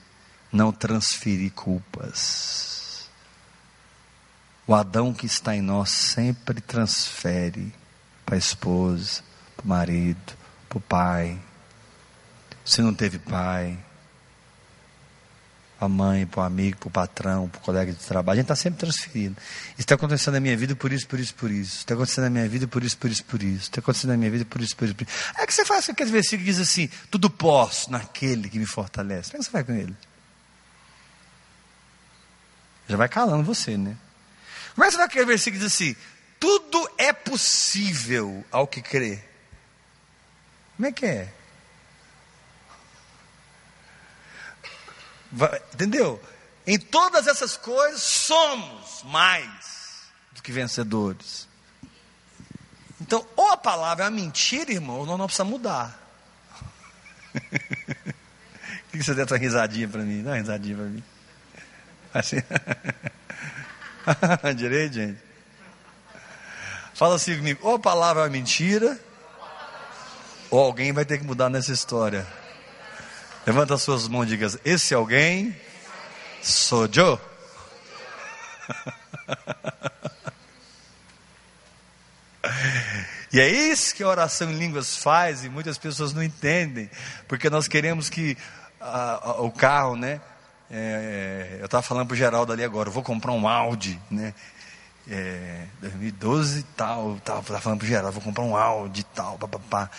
não 0.52 0.72
transferir 0.72 1.52
culpas. 1.52 3.10
O 4.66 4.74
Adão 4.74 5.14
que 5.14 5.26
está 5.26 5.56
em 5.56 5.62
nós 5.62 5.90
sempre 5.90 6.62
transfere 6.62 7.74
para 8.26 8.36
a 8.36 8.38
esposa, 8.38 9.22
para 9.58 9.66
o 9.66 9.68
marido, 9.68 10.34
para 10.70 10.78
o 10.78 10.82
pai. 10.82 11.40
Se 12.64 12.82
não 12.82 12.94
teve 12.94 13.20
pai, 13.20 13.78
para 15.86 15.88
a 15.88 15.90
mãe, 15.90 16.26
para 16.26 16.42
o 16.42 16.44
amigo, 16.44 16.78
para 16.78 16.88
o 16.88 16.92
patrão, 16.92 17.50
para 17.50 17.60
o 17.60 17.62
colega 17.62 17.92
de 17.94 18.00
trabalho. 18.00 18.38
A 18.38 18.42
gente 18.42 18.46
está 18.46 18.56
sempre 18.56 18.80
transferindo. 18.80 19.36
Isso 19.40 19.82
está 19.82 19.96
acontecendo 19.96 20.34
na 20.34 20.40
minha 20.40 20.58
vida 20.58 20.76
por 20.76 20.92
isso, 20.92 21.08
por 21.08 21.20
isso, 21.20 21.36
por 21.36 21.52
isso. 21.52 21.78
Está 21.80 21.94
acontecendo 21.94 22.24
na 22.26 22.30
minha 22.30 22.50
vida 22.50 22.68
por 22.68 22.84
isso, 22.84 22.98
por 22.98 23.10
isso, 23.10 23.24
por 23.24 23.44
isso. 23.44 23.64
Está 23.64 23.80
acontecendo 23.80 24.12
na 24.12 24.18
minha 24.18 24.32
vida 24.32 24.46
por 24.46 24.62
isso, 24.62 24.76
por 24.76 24.86
isso, 24.86 24.96
por 24.96 25.04
isso. 25.04 25.32
É 25.38 25.46
que 25.46 25.54
você 25.54 25.66
faz 25.66 25.90
aquele 25.90 26.12
versículo 26.12 26.46
que 26.46 26.52
diz 26.52 26.60
assim: 26.60 26.90
tudo 27.12 27.30
posso 27.30 27.92
naquele 27.92 28.50
que 28.50 28.58
me 28.58 28.66
fortalece. 28.66 29.32
Como 29.32 29.42
é 29.42 29.44
que 29.44 29.46
você 29.46 29.52
vai 29.52 29.64
com 29.64 29.74
ele? 29.74 29.96
Já 32.88 32.98
vai 32.98 33.10
calando 33.10 33.44
você, 33.44 33.78
né? 33.78 33.96
Como 34.74 34.86
é 34.86 34.88
que 34.88 34.92
você 34.92 34.98
vai 34.98 35.08
com 35.08 35.12
aquele 35.12 35.26
versículo 35.26 35.60
que 35.60 35.66
diz 35.66 35.74
assim: 35.74 35.96
tudo 36.40 36.90
é 36.98 37.14
possível 37.14 38.44
ao 38.52 38.68
que 38.68 38.82
crê? 38.82 39.20
Como 40.76 40.88
é 40.88 40.92
que 40.92 41.06
é? 41.06 41.34
Entendeu? 45.74 46.22
Em 46.66 46.80
todas 46.80 47.28
essas 47.28 47.58
coisas 47.58 48.02
somos 48.02 49.04
mais 49.04 50.06
do 50.32 50.42
que 50.42 50.52
vencedores. 50.52 51.48
Então, 53.00 53.26
ou 53.36 53.52
a 53.52 53.58
palavra 53.58 54.06
é 54.06 54.10
uma 54.10 54.16
mentira, 54.16 54.72
irmão, 54.72 55.00
ou 55.00 55.06
nós 55.06 55.18
não 55.18 55.26
precisamos 55.26 55.52
mudar. 55.52 56.00
Por 57.36 58.92
que 58.92 59.04
você 59.04 59.14
deu 59.14 59.26
essa 59.26 59.38
risadinha 59.38 59.88
para 59.88 60.02
mim? 60.02 60.24
Dá 60.24 60.32
uma 60.32 60.38
risadinha 60.38 60.78
para 60.78 60.86
mim. 60.86 61.04
Assim. 62.14 62.38
Direito, 64.56 64.94
gente? 64.94 65.20
Fala 66.94 67.16
assim 67.16 67.36
comigo: 67.36 67.60
ou 67.62 67.76
a 67.76 67.80
palavra 67.80 68.24
é 68.24 68.26
uma 68.26 68.32
mentira, 68.32 68.98
ou 70.50 70.60
alguém 70.60 70.94
vai 70.94 71.04
ter 71.04 71.18
que 71.18 71.26
mudar 71.26 71.50
nessa 71.50 71.74
história. 71.74 72.26
Levanta 73.46 73.76
as 73.76 73.82
suas 73.82 74.08
mãos 74.08 74.26
e 74.26 74.30
diga: 74.30 74.48
Esse 74.66 74.94
alguém 74.94 75.56
sou 76.42 76.90
eu. 76.96 77.20
E 83.34 83.40
é 83.42 83.50
isso 83.50 83.94
que 83.94 84.02
a 84.02 84.08
oração 84.08 84.50
em 84.50 84.58
línguas 84.58 84.96
faz 84.96 85.44
e 85.44 85.50
muitas 85.50 85.78
pessoas 85.78 86.14
não 86.14 86.24
entendem, 86.24 86.90
porque 87.28 87.50
nós 87.50 87.68
queremos 87.68 88.10
que 88.10 88.38
o 89.40 89.52
carro, 89.52 89.98
né? 89.98 90.22
É, 90.72 91.58
eu 91.60 91.66
estava 91.66 91.84
falando 91.84 92.08
para 92.08 92.14
o 92.14 92.18
Geraldo 92.18 92.54
ali 92.54 92.64
agora, 92.64 92.90
vou 92.90 93.04
comprar 93.04 93.34
um 93.34 93.46
Audi, 93.46 94.00
né? 94.10 94.34
É, 95.10 95.66
2012 95.82 96.62
e 96.62 96.64
tal, 96.64 97.18
estava 97.18 97.60
falando 97.60 97.80
para 97.80 97.86
o 97.86 97.90
Geraldo, 97.90 98.14
vou 98.14 98.22
comprar 98.22 98.46
um 98.46 98.56
Audi 98.56 99.02
e 99.02 99.04
tal, 99.04 99.38
papapá. 99.38 99.90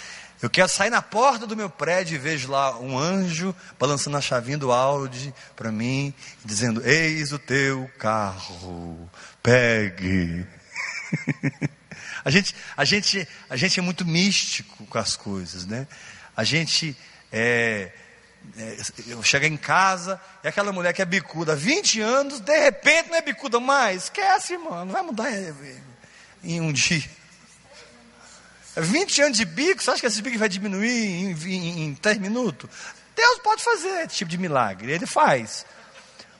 Eu 0.42 0.50
quero 0.50 0.68
sair 0.68 0.90
na 0.90 1.00
porta 1.00 1.46
do 1.46 1.56
meu 1.56 1.70
prédio 1.70 2.14
e 2.14 2.18
vejo 2.18 2.50
lá 2.50 2.78
um 2.78 2.98
anjo 2.98 3.54
balançando 3.78 4.16
a 4.16 4.20
chavinha 4.20 4.58
do 4.58 4.70
Audi 4.70 5.32
para 5.54 5.72
mim, 5.72 6.12
dizendo: 6.44 6.86
Eis 6.86 7.32
o 7.32 7.38
teu 7.38 7.90
carro, 7.98 9.10
pegue. 9.42 10.46
a, 12.24 12.30
gente, 12.30 12.54
a, 12.76 12.84
gente, 12.84 13.26
a 13.48 13.56
gente 13.56 13.80
é 13.80 13.82
muito 13.82 14.04
místico 14.04 14.84
com 14.86 14.98
as 14.98 15.16
coisas, 15.16 15.64
né? 15.66 15.86
A 16.36 16.44
gente 16.44 16.94
é, 17.32 17.90
é, 18.58 18.76
eu 19.08 19.22
chego 19.22 19.46
em 19.46 19.56
casa 19.56 20.20
e 20.44 20.48
aquela 20.48 20.72
mulher 20.72 20.92
que 20.92 21.02
é 21.02 21.04
bicuda 21.04 21.54
há 21.54 21.56
20 21.56 22.00
anos, 22.00 22.40
de 22.40 22.58
repente 22.58 23.08
não 23.08 23.16
é 23.16 23.22
bicuda 23.22 23.58
mais. 23.58 24.04
Esquece, 24.04 24.56
mano, 24.58 24.84
não 24.84 24.92
vai 24.92 25.02
mudar 25.02 25.30
em 26.44 26.60
um 26.60 26.72
dia. 26.72 27.02
20 28.76 29.22
anos 29.22 29.38
de 29.38 29.44
bico, 29.44 29.82
você 29.82 29.90
acha 29.90 30.00
que 30.00 30.06
esse 30.06 30.22
bico 30.22 30.38
vai 30.38 30.48
diminuir 30.48 30.90
em, 30.90 31.32
em, 31.32 31.84
em 31.86 31.94
3 31.94 32.18
minutos? 32.18 32.68
Deus 33.16 33.38
pode 33.38 33.64
fazer 33.64 34.04
esse 34.06 34.16
tipo 34.16 34.30
de 34.30 34.36
milagre, 34.36 34.92
ele 34.92 35.06
faz. 35.06 35.64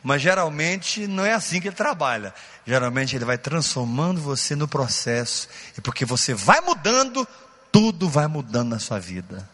Mas 0.02 0.22
geralmente 0.22 1.06
não 1.06 1.24
é 1.24 1.32
assim 1.32 1.60
que 1.60 1.68
ele 1.68 1.74
trabalha. 1.74 2.32
Geralmente 2.66 3.16
ele 3.16 3.24
vai 3.24 3.38
transformando 3.38 4.20
você 4.20 4.54
no 4.54 4.68
processo. 4.68 5.48
E 5.76 5.80
porque 5.80 6.04
você 6.04 6.34
vai 6.34 6.60
mudando, 6.60 7.26
tudo 7.72 8.08
vai 8.08 8.26
mudando 8.28 8.68
na 8.68 8.78
sua 8.78 9.00
vida. 9.00 9.48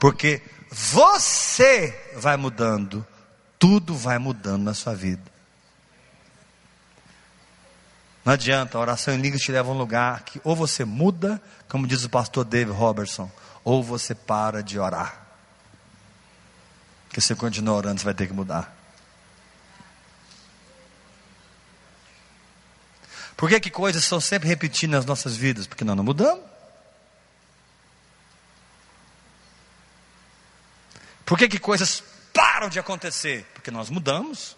Porque 0.00 0.42
você 0.68 1.96
vai 2.16 2.36
mudando, 2.36 3.06
tudo 3.58 3.94
vai 3.94 4.18
mudando 4.18 4.64
na 4.64 4.74
sua 4.74 4.94
vida. 4.94 5.31
Não 8.24 8.32
adianta, 8.32 8.78
a 8.78 8.80
oração 8.80 9.12
em 9.14 9.20
línguas 9.20 9.42
te 9.42 9.50
leva 9.50 9.68
a 9.68 9.74
um 9.74 9.78
lugar 9.78 10.22
que 10.24 10.40
ou 10.44 10.54
você 10.54 10.84
muda, 10.84 11.42
como 11.68 11.86
diz 11.86 12.04
o 12.04 12.10
pastor 12.10 12.44
David 12.44 12.76
Robertson, 12.76 13.30
ou 13.64 13.82
você 13.82 14.14
para 14.14 14.62
de 14.62 14.78
orar. 14.78 15.26
Porque 17.08 17.20
se 17.20 17.28
você 17.28 17.34
continuar 17.34 17.76
orando, 17.76 18.00
você 18.00 18.04
vai 18.04 18.14
ter 18.14 18.26
que 18.26 18.32
mudar. 18.32 18.74
Por 23.36 23.48
que, 23.48 23.58
que 23.58 23.70
coisas 23.70 24.04
são 24.04 24.20
sempre 24.20 24.48
repetidas 24.48 24.98
nas 24.98 25.04
nossas 25.04 25.36
vidas? 25.36 25.66
Porque 25.66 25.84
nós 25.84 25.96
não 25.96 26.04
mudamos. 26.04 26.44
Por 31.26 31.36
que, 31.36 31.48
que 31.48 31.58
coisas 31.58 32.04
param 32.32 32.68
de 32.68 32.78
acontecer? 32.78 33.44
Porque 33.52 33.70
nós 33.70 33.90
mudamos. 33.90 34.56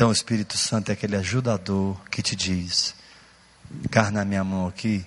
Então 0.00 0.08
o 0.08 0.12
Espírito 0.12 0.56
Santo 0.56 0.88
é 0.88 0.94
aquele 0.94 1.14
ajudador 1.14 1.94
que 2.10 2.22
te 2.22 2.34
diz: 2.34 2.94
carna 3.90 4.24
minha 4.24 4.42
mão 4.42 4.66
aqui, 4.66 5.04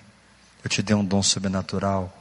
Eu 0.62 0.70
te 0.70 0.82
dei 0.82 0.94
um 0.94 1.04
dom 1.04 1.20
sobrenatural. 1.20 2.16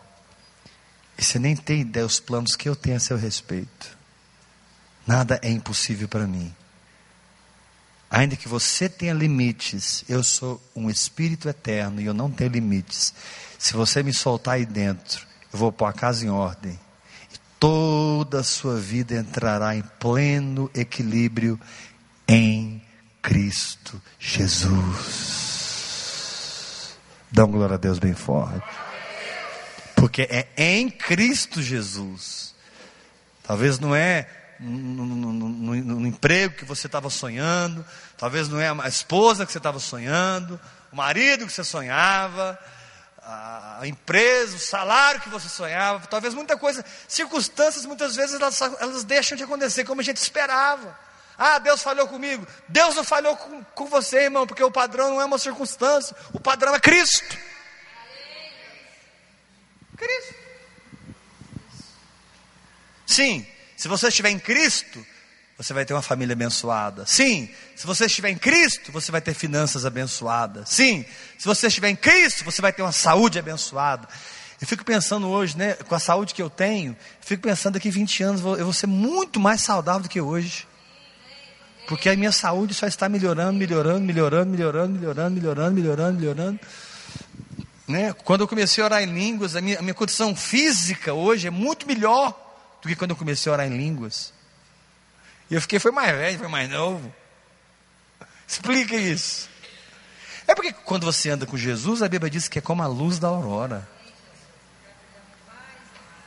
E 1.15 1.23
você 1.23 1.37
nem 1.37 1.55
tem 1.55 1.81
ideia 1.81 2.03
dos 2.03 2.19
planos 2.19 2.55
que 2.55 2.67
eu 2.67 2.75
tenho 2.75 2.95
a 2.95 2.99
seu 2.99 3.15
respeito. 3.15 3.95
Nada 5.05 5.39
é 5.43 5.51
impossível 5.51 6.07
para 6.07 6.25
mim. 6.25 6.51
Ainda 8.09 8.35
que 8.35 8.47
você 8.47 8.89
tenha 8.89 9.13
limites, 9.13 10.03
eu 10.09 10.23
sou 10.23 10.59
um 10.75 10.89
espírito 10.89 11.47
eterno 11.47 12.01
e 12.01 12.07
eu 12.07 12.13
não 12.15 12.31
tenho 12.31 12.49
limites. 12.49 13.13
Se 13.59 13.73
você 13.73 14.01
me 14.01 14.15
soltar 14.15 14.55
aí 14.55 14.65
dentro, 14.65 15.27
eu 15.53 15.59
vou 15.59 15.71
pôr 15.71 15.85
a 15.85 15.93
casa 15.93 16.25
em 16.25 16.29
ordem. 16.29 16.79
E 17.31 17.37
toda 17.59 18.39
a 18.39 18.43
sua 18.43 18.79
vida 18.79 19.13
entrará 19.13 19.75
em 19.75 19.83
pleno 19.99 20.71
equilíbrio 20.73 21.59
em 22.33 22.81
Cristo 23.21 24.01
Jesus. 24.19 24.73
Dá 27.31 27.45
glória 27.45 27.75
a 27.75 27.77
Deus 27.77 27.99
bem 27.99 28.15
forte. 28.15 28.67
Porque 29.95 30.23
é 30.23 30.47
em 30.57 30.89
Cristo 30.89 31.61
Jesus. 31.61 32.55
Talvez 33.43 33.77
não 33.79 33.95
é 33.95 34.27
no, 34.59 35.05
no, 35.05 35.33
no, 35.33 35.49
no 35.75 36.07
emprego 36.07 36.55
que 36.55 36.65
você 36.65 36.87
estava 36.87 37.09
sonhando, 37.09 37.85
talvez 38.17 38.49
não 38.49 38.59
é 38.59 38.69
a 38.69 38.87
esposa 38.87 39.45
que 39.45 39.51
você 39.51 39.59
estava 39.59 39.79
sonhando, 39.79 40.59
o 40.91 40.95
marido 40.95 41.45
que 41.45 41.51
você 41.51 41.63
sonhava, 41.63 42.57
a 43.21 43.81
empresa, 43.83 44.55
o 44.55 44.59
salário 44.59 45.21
que 45.21 45.29
você 45.29 45.49
sonhava, 45.49 46.07
talvez 46.07 46.33
muita 46.33 46.57
coisa, 46.57 46.83
circunstâncias 47.07 47.85
muitas 47.85 48.15
vezes 48.15 48.35
elas, 48.35 48.59
elas 48.61 49.03
deixam 49.03 49.37
de 49.37 49.43
acontecer 49.43 49.83
como 49.83 50.01
a 50.01 50.03
gente 50.03 50.17
esperava. 50.17 50.97
Ah, 51.37 51.59
Deus 51.59 51.81
falhou 51.81 52.07
comigo. 52.07 52.47
Deus 52.67 52.95
não 52.95 53.03
falhou 53.03 53.35
com, 53.35 53.63
com 53.63 53.85
você, 53.85 54.23
irmão, 54.23 54.45
porque 54.45 54.63
o 54.63 54.71
padrão 54.71 55.11
não 55.11 55.21
é 55.21 55.25
uma 55.25 55.39
circunstância, 55.39 56.15
o 56.31 56.39
padrão 56.39 56.73
é 56.75 56.79
Cristo. 56.79 57.37
Cristo. 59.97 60.35
Sim, 63.05 63.45
se 63.77 63.87
você 63.87 64.07
estiver 64.07 64.29
em 64.29 64.39
Cristo, 64.39 65.05
você 65.57 65.73
vai 65.73 65.85
ter 65.85 65.93
uma 65.93 66.01
família 66.01 66.33
abençoada. 66.33 67.05
Sim, 67.05 67.49
se 67.75 67.85
você 67.85 68.05
estiver 68.05 68.29
em 68.29 68.37
Cristo, 68.37 68.91
você 68.91 69.11
vai 69.11 69.21
ter 69.21 69.33
finanças 69.33 69.85
abençoadas. 69.85 70.69
Sim, 70.69 71.05
se 71.37 71.45
você 71.45 71.67
estiver 71.67 71.89
em 71.89 71.95
Cristo, 71.95 72.43
você 72.43 72.61
vai 72.61 72.73
ter 72.73 72.81
uma 72.81 72.91
saúde 72.91 73.37
abençoada. 73.37 74.07
Eu 74.59 74.67
fico 74.67 74.83
pensando 74.85 75.27
hoje, 75.27 75.57
né, 75.57 75.73
com 75.73 75.93
a 75.93 75.99
saúde 75.99 76.33
que 76.33 76.41
eu 76.41 76.49
tenho, 76.49 76.95
fico 77.21 77.43
pensando 77.43 77.73
daqui 77.73 77.89
20 77.89 78.23
anos 78.23 78.41
eu 78.41 78.63
vou 78.63 78.73
ser 78.73 78.87
muito 78.87 79.39
mais 79.39 79.61
saudável 79.61 80.03
do 80.03 80.09
que 80.09 80.21
hoje. 80.21 80.67
Porque 81.87 82.09
a 82.09 82.15
minha 82.15 82.31
saúde 82.31 82.73
só 82.73 82.87
está 82.87 83.09
melhorando, 83.09 83.59
melhorando, 83.59 84.01
melhorando, 84.01 84.51
melhorando, 84.51 84.93
melhorando, 84.93 85.35
melhorando, 85.35 85.75
melhorando, 85.75 86.19
melhorando. 86.19 86.59
Né? 87.87 88.13
Quando 88.13 88.41
eu 88.41 88.47
comecei 88.47 88.81
a 88.81 88.85
orar 88.85 89.03
em 89.03 89.13
línguas, 89.13 89.55
a 89.55 89.61
minha, 89.61 89.79
a 89.79 89.81
minha 89.81 89.93
condição 89.93 90.35
física 90.35 91.13
hoje 91.13 91.47
é 91.47 91.51
muito 91.51 91.85
melhor 91.85 92.31
do 92.81 92.87
que 92.87 92.95
quando 92.95 93.11
eu 93.11 93.17
comecei 93.17 93.49
a 93.49 93.53
orar 93.53 93.67
em 93.67 93.77
línguas. 93.77 94.33
E 95.49 95.55
eu 95.55 95.61
fiquei, 95.61 95.79
foi 95.79 95.91
mais 95.91 96.15
velho, 96.15 96.39
foi 96.39 96.47
mais 96.47 96.69
novo. 96.69 97.13
Explica 98.47 98.95
isso. 98.95 99.49
É 100.47 100.55
porque 100.55 100.71
quando 100.71 101.05
você 101.05 101.29
anda 101.29 101.45
com 101.45 101.57
Jesus, 101.57 102.01
a 102.01 102.07
Bíblia 102.07 102.29
diz 102.29 102.47
que 102.47 102.59
é 102.59 102.61
como 102.61 102.81
a 102.81 102.87
luz 102.87 103.19
da 103.19 103.27
aurora. 103.27 103.87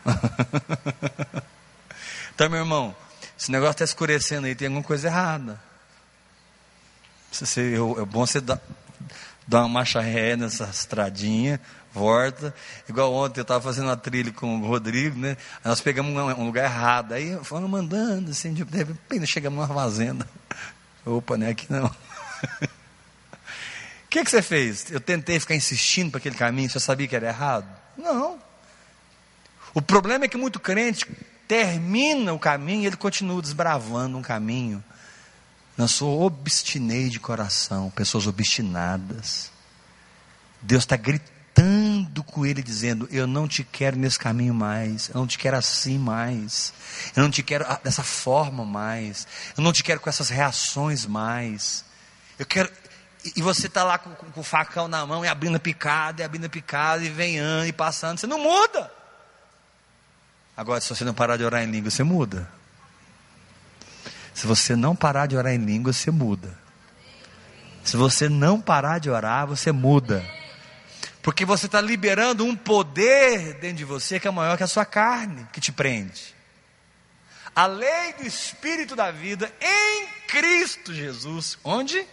então, 2.34 2.48
meu 2.48 2.60
irmão, 2.60 2.94
esse 3.46 3.52
negócio 3.52 3.74
está 3.74 3.84
escurecendo 3.84 4.48
aí, 4.48 4.56
tem 4.56 4.66
alguma 4.66 4.82
coisa 4.82 5.06
errada. 5.06 5.60
Você, 7.30 7.76
é 7.76 8.04
bom 8.04 8.26
você 8.26 8.40
dar, 8.40 8.60
dar 9.46 9.60
uma 9.60 9.68
marcha 9.68 10.00
ré 10.00 10.34
nessa 10.34 10.64
estradinha, 10.64 11.60
volta. 11.92 12.52
Igual 12.88 13.14
ontem 13.14 13.38
eu 13.38 13.42
estava 13.42 13.62
fazendo 13.62 13.84
uma 13.84 13.96
trilha 13.96 14.32
com 14.32 14.58
o 14.58 14.66
Rodrigo, 14.66 15.16
né? 15.16 15.36
Nós 15.64 15.80
pegamos 15.80 16.12
um, 16.12 16.42
um 16.42 16.46
lugar 16.46 16.64
errado. 16.64 17.12
Aí 17.12 17.38
fomos 17.44 17.72
andando, 17.78 18.32
assim, 18.32 18.52
de 18.52 18.64
repente 18.64 19.28
chegamos 19.28 19.56
numa 19.56 19.72
fazenda. 19.72 20.28
Opa, 21.04 21.36
não 21.36 21.46
é 21.46 21.50
aqui 21.50 21.66
não. 21.70 21.86
O 24.06 24.08
que, 24.08 24.24
que 24.24 24.30
você 24.30 24.40
fez? 24.40 24.90
Eu 24.90 25.00
tentei 25.00 25.38
ficar 25.38 25.54
insistindo 25.54 26.10
para 26.10 26.18
aquele 26.18 26.36
caminho, 26.36 26.70
você 26.70 26.80
sabia 26.80 27.06
que 27.06 27.14
era 27.14 27.28
errado? 27.28 27.66
Não. 27.98 28.38
O 29.74 29.82
problema 29.82 30.24
é 30.24 30.28
que 30.28 30.38
muito 30.38 30.58
crente 30.58 31.06
termina 31.46 32.32
o 32.32 32.38
caminho 32.38 32.82
e 32.82 32.86
ele 32.86 32.96
continua 32.96 33.40
desbravando 33.40 34.16
um 34.18 34.22
caminho 34.22 34.82
na 35.76 35.86
sua 35.86 36.08
obstinei 36.24 37.08
de 37.08 37.20
coração, 37.20 37.90
pessoas 37.90 38.26
obstinadas. 38.26 39.50
Deus 40.62 40.84
está 40.84 40.96
gritando 40.96 42.24
com 42.24 42.46
ele, 42.46 42.62
dizendo: 42.62 43.08
Eu 43.10 43.26
não 43.26 43.46
te 43.46 43.62
quero 43.62 43.96
nesse 43.96 44.18
caminho 44.18 44.54
mais, 44.54 45.08
eu 45.10 45.16
não 45.16 45.26
te 45.26 45.38
quero 45.38 45.56
assim 45.56 45.98
mais, 45.98 46.72
eu 47.14 47.22
não 47.22 47.30
te 47.30 47.42
quero 47.42 47.64
dessa 47.84 48.02
forma 48.02 48.64
mais, 48.64 49.26
eu 49.56 49.62
não 49.62 49.72
te 49.72 49.82
quero 49.82 50.00
com 50.00 50.08
essas 50.08 50.28
reações 50.28 51.04
mais. 51.04 51.84
Eu 52.38 52.46
quero. 52.46 52.70
E 53.34 53.42
você 53.42 53.66
está 53.66 53.82
lá 53.82 53.98
com, 53.98 54.10
com, 54.14 54.30
com, 54.30 54.40
o 54.40 54.44
facão 54.44 54.86
na 54.86 55.04
mão 55.04 55.24
e 55.24 55.28
abrindo 55.28 55.56
a 55.56 55.60
picada, 55.60 56.22
e 56.22 56.24
abrindo 56.24 56.44
a 56.44 56.48
picada, 56.48 57.04
e 57.04 57.08
vem 57.08 57.38
e 57.66 57.72
passando, 57.72 58.18
você 58.18 58.26
não 58.26 58.38
muda. 58.38 58.95
Agora, 60.56 60.80
se 60.80 60.88
você 60.88 61.04
não 61.04 61.12
parar 61.12 61.36
de 61.36 61.44
orar 61.44 61.62
em 61.62 61.70
língua, 61.70 61.90
você 61.90 62.02
muda. 62.02 62.50
Se 64.32 64.46
você 64.46 64.74
não 64.74 64.96
parar 64.96 65.26
de 65.26 65.36
orar 65.36 65.52
em 65.52 65.64
língua, 65.64 65.92
você 65.92 66.10
muda. 66.10 66.58
Se 67.84 67.96
você 67.96 68.28
não 68.28 68.60
parar 68.60 68.98
de 68.98 69.08
orar, 69.08 69.46
você 69.46 69.70
muda. 69.70 70.24
Porque 71.22 71.44
você 71.44 71.66
está 71.66 71.80
liberando 71.80 72.44
um 72.44 72.54
poder 72.54 73.54
dentro 73.54 73.78
de 73.78 73.84
você 73.84 74.20
que 74.20 74.28
é 74.28 74.30
maior 74.30 74.56
que 74.56 74.62
a 74.62 74.66
sua 74.66 74.84
carne, 74.84 75.46
que 75.52 75.60
te 75.60 75.72
prende. 75.72 76.34
A 77.54 77.66
lei 77.66 78.12
do 78.12 78.26
Espírito 78.26 78.94
da 78.94 79.10
vida 79.10 79.50
em 79.58 80.08
Cristo 80.28 80.92
Jesus, 80.92 81.56
onde? 81.64 82.06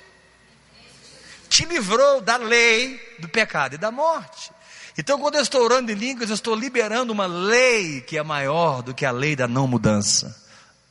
Te 1.50 1.66
livrou 1.66 2.22
da 2.22 2.38
lei 2.38 3.18
do 3.20 3.28
pecado 3.28 3.76
e 3.76 3.78
da 3.78 3.92
morte. 3.92 4.53
Então, 4.98 5.20
quando 5.20 5.36
eu 5.36 5.42
estou 5.42 5.64
orando 5.64 5.92
em 5.92 5.96
línguas, 5.96 6.30
eu 6.30 6.36
estou 6.36 6.56
liberando 6.56 7.12
uma 7.12 7.26
lei 7.26 8.02
que 8.02 8.18
é 8.18 8.24
maior 8.24 8.84
do 8.84 8.94
que 8.94 9.06
a 9.06 9.12
lei 9.12 9.36
da 9.36 9.48
não 9.48 9.68
mudança. 9.68 10.36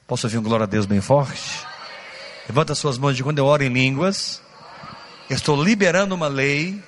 Posso 0.09 0.27
ouvir 0.27 0.39
um 0.39 0.43
glória 0.43 0.65
a 0.65 0.67
Deus 0.67 0.87
bem 0.87 1.01
forte? 1.01 1.65
Levanta 2.49 2.75
suas 2.75 2.99
mãos 2.99 3.17
de 3.17 3.23
quando 3.23 3.39
eu 3.39 3.47
oro 3.47 3.63
em 3.63 3.73
línguas, 3.73 4.43
eu 5.31 5.37
estou 5.37 5.63
liberando 5.63 6.15
uma 6.15 6.27
lei 6.27 6.83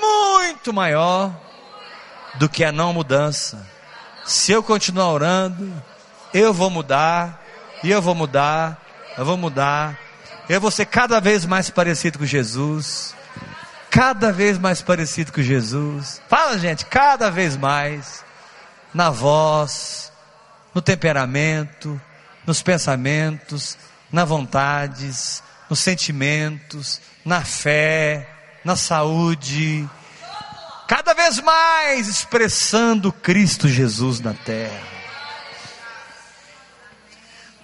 muito 0.00 0.72
maior 0.72 1.32
do 2.34 2.48
que 2.48 2.64
a 2.64 2.72
não 2.72 2.92
mudança. 2.92 3.64
Se 4.24 4.50
eu 4.50 4.62
continuar 4.62 5.12
orando, 5.12 5.72
eu 6.34 6.52
vou 6.52 6.68
mudar, 6.68 7.40
e 7.84 7.90
eu 7.90 8.02
vou 8.02 8.14
mudar, 8.14 8.82
eu 9.16 9.24
vou 9.24 9.36
mudar, 9.36 9.96
eu 10.48 10.60
vou 10.60 10.72
ser 10.72 10.86
cada 10.86 11.20
vez 11.20 11.46
mais 11.46 11.70
parecido 11.70 12.18
com 12.18 12.26
Jesus 12.26 13.14
cada 13.90 14.32
vez 14.32 14.58
mais 14.58 14.82
parecido 14.82 15.32
com 15.32 15.42
Jesus. 15.42 16.20
Fala, 16.28 16.58
gente, 16.58 16.86
cada 16.86 17.30
vez 17.30 17.56
mais. 17.56 18.24
Na 18.94 19.10
voz, 19.10 20.10
no 20.74 20.80
temperamento, 20.80 22.00
nos 22.46 22.62
pensamentos, 22.62 23.76
nas 24.10 24.28
vontades, 24.28 25.42
nos 25.68 25.80
sentimentos, 25.80 27.00
na 27.24 27.42
fé, 27.42 28.28
na 28.64 28.76
saúde. 28.76 29.88
Cada 30.88 31.12
vez 31.14 31.40
mais 31.40 32.08
expressando 32.08 33.12
Cristo 33.12 33.68
Jesus 33.68 34.20
na 34.20 34.32
terra. 34.32 34.95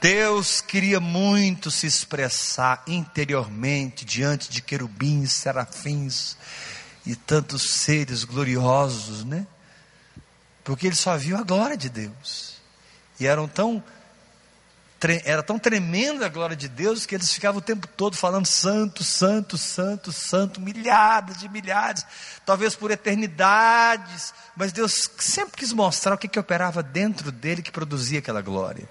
Deus 0.03 0.61
queria 0.61 0.99
muito 0.99 1.71
se 1.71 1.87
expressar 1.87 2.83
interiormente 2.89 4.05
diante 4.05 4.51
de 4.51 4.61
querubins, 4.61 5.33
serafins 5.33 6.37
e 7.07 7.15
tantos 7.15 7.75
seres 7.75 8.25
gloriosos, 8.25 9.25
né? 9.25 9.47
Porque 10.65 10.89
ele 10.89 10.97
só 10.97 11.17
viu 11.17 11.37
a 11.37 11.45
glória 11.45 11.77
de 11.77 11.89
Deus. 11.89 12.57
E 13.21 13.29
eram 13.29 13.47
tão 13.47 13.83
era 15.25 15.43
tão 15.43 15.57
tremenda 15.57 16.27
a 16.27 16.29
glória 16.29 16.57
de 16.57 16.69
Deus 16.69 17.07
que 17.07 17.15
eles 17.15 17.33
ficavam 17.33 17.59
o 17.59 17.65
tempo 17.65 17.87
todo 17.87 18.17
falando 18.17 18.47
santo, 18.47 19.05
santo, 19.05 19.57
santo, 19.57 20.11
santo, 20.11 20.61
milhares 20.61 21.39
de 21.39 21.49
milhares, 21.49 22.05
talvez 22.45 22.75
por 22.75 22.91
eternidades, 22.91 24.35
mas 24.57 24.73
Deus 24.73 25.09
sempre 25.19 25.59
quis 25.59 25.73
mostrar 25.73 26.15
o 26.15 26.19
que, 26.19 26.29
que 26.29 26.39
operava 26.39 26.83
dentro 26.83 27.31
dele 27.31 27.63
que 27.63 27.71
produzia 27.73 28.21
aquela 28.21 28.43
glória. 28.43 28.89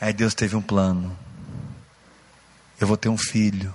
Aí 0.00 0.12
Deus 0.12 0.34
teve 0.34 0.56
um 0.56 0.62
plano. 0.62 1.16
Eu 2.80 2.86
vou 2.86 2.96
ter 2.96 3.08
um 3.08 3.18
filho. 3.18 3.72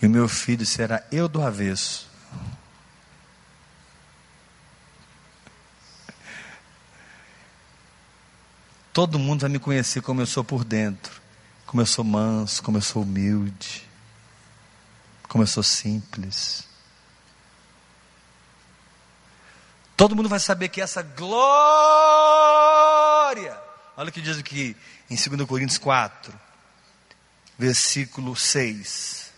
E 0.00 0.06
o 0.06 0.10
meu 0.10 0.28
filho 0.28 0.64
será 0.66 1.02
eu 1.12 1.28
do 1.28 1.42
avesso. 1.42 2.10
Todo 8.92 9.18
mundo 9.18 9.40
vai 9.40 9.50
me 9.50 9.58
conhecer 9.58 10.02
como 10.02 10.20
eu 10.20 10.26
sou 10.26 10.44
por 10.44 10.64
dentro. 10.64 11.22
como 11.72 11.80
eu 11.80 11.86
sou 11.86 12.04
manso, 12.04 12.62
como 12.62 12.76
eu 12.76 12.82
sou 12.82 13.02
humilde, 13.02 13.88
como 15.26 15.42
eu 15.42 15.46
sou 15.46 15.62
simples. 15.62 16.68
Todo 19.96 20.14
mundo 20.14 20.28
vai 20.28 20.38
saber 20.38 20.68
que 20.68 20.82
essa 20.82 21.00
glória, 21.00 21.48
olha 23.96 24.08
o 24.08 24.12
que 24.12 24.20
diz 24.20 24.38
aqui 24.38 24.76
em 25.10 25.16
2 25.16 25.46
Coríntios 25.46 25.78
4, 25.78 26.32
versículo 27.58 28.34
6. 28.34 29.30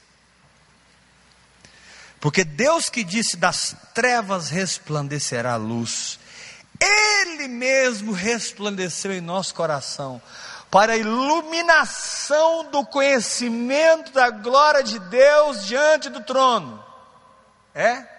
Porque 2.21 2.45
Deus 2.45 2.89
que 2.89 3.05
disse: 3.05 3.37
das 3.37 3.77
trevas 3.93 4.49
resplandecerá 4.49 5.53
a 5.53 5.57
luz, 5.57 6.19
Ele 6.81 7.49
mesmo 7.49 8.13
resplandeceu 8.13 9.13
em 9.13 9.21
nosso 9.21 9.55
coração, 9.55 10.23
para 10.71 10.95
a 10.95 10.97
iluminação 10.97 12.71
do 12.71 12.85
conhecimento 12.87 14.13
da 14.13 14.31
glória 14.31 14.83
de 14.83 14.99
Deus 14.99 15.67
diante 15.67 16.09
do 16.09 16.21
trono. 16.23 16.83
É? 17.75 18.14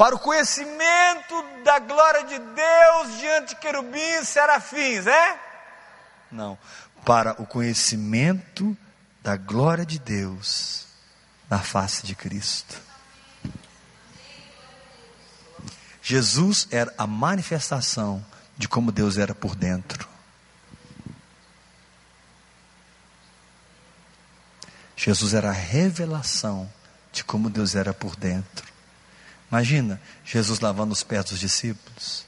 Para 0.00 0.16
o 0.16 0.18
conhecimento 0.18 1.44
da 1.62 1.78
glória 1.78 2.24
de 2.24 2.38
Deus 2.38 3.18
diante 3.18 3.48
de 3.50 3.56
querubins 3.56 4.28
serafins, 4.28 5.06
é? 5.06 5.38
Não. 6.32 6.56
Para 7.04 7.32
o 7.32 7.46
conhecimento 7.46 8.74
da 9.22 9.36
glória 9.36 9.84
de 9.84 9.98
Deus 9.98 10.86
na 11.50 11.58
face 11.58 12.06
de 12.06 12.14
Cristo. 12.14 12.80
Jesus 16.00 16.66
era 16.70 16.94
a 16.96 17.06
manifestação 17.06 18.24
de 18.56 18.66
como 18.66 18.90
Deus 18.90 19.18
era 19.18 19.34
por 19.34 19.54
dentro. 19.54 20.08
Jesus 24.96 25.34
era 25.34 25.50
a 25.50 25.52
revelação 25.52 26.72
de 27.12 27.22
como 27.22 27.50
Deus 27.50 27.74
era 27.74 27.92
por 27.92 28.16
dentro. 28.16 28.79
Imagina 29.50 30.00
Jesus 30.24 30.60
lavando 30.60 30.92
os 30.92 31.02
pés 31.02 31.24
dos 31.24 31.40
discípulos. 31.40 32.24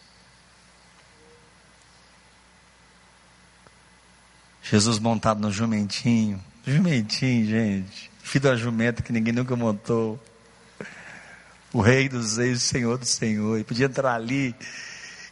Jesus 4.63 4.99
montado 4.99 5.41
no 5.41 5.53
jumentinho. 5.53 6.43
Jumentinho, 6.67 7.47
gente 7.47 8.13
filho 8.33 8.45
da 8.45 8.57
jumenta 8.57 9.03
que 9.03 9.13
ninguém 9.13 9.35
nunca 9.35 9.55
montou. 9.55 10.19
O 11.73 11.81
rei 11.81 12.09
dos 12.09 12.39
reis, 12.39 12.59
o 12.59 12.61
senhor 12.61 12.99
do 12.99 13.05
senhor. 13.05 13.59
E 13.59 13.65
podia 13.65 13.87
entrar 13.87 14.15
ali. 14.15 14.55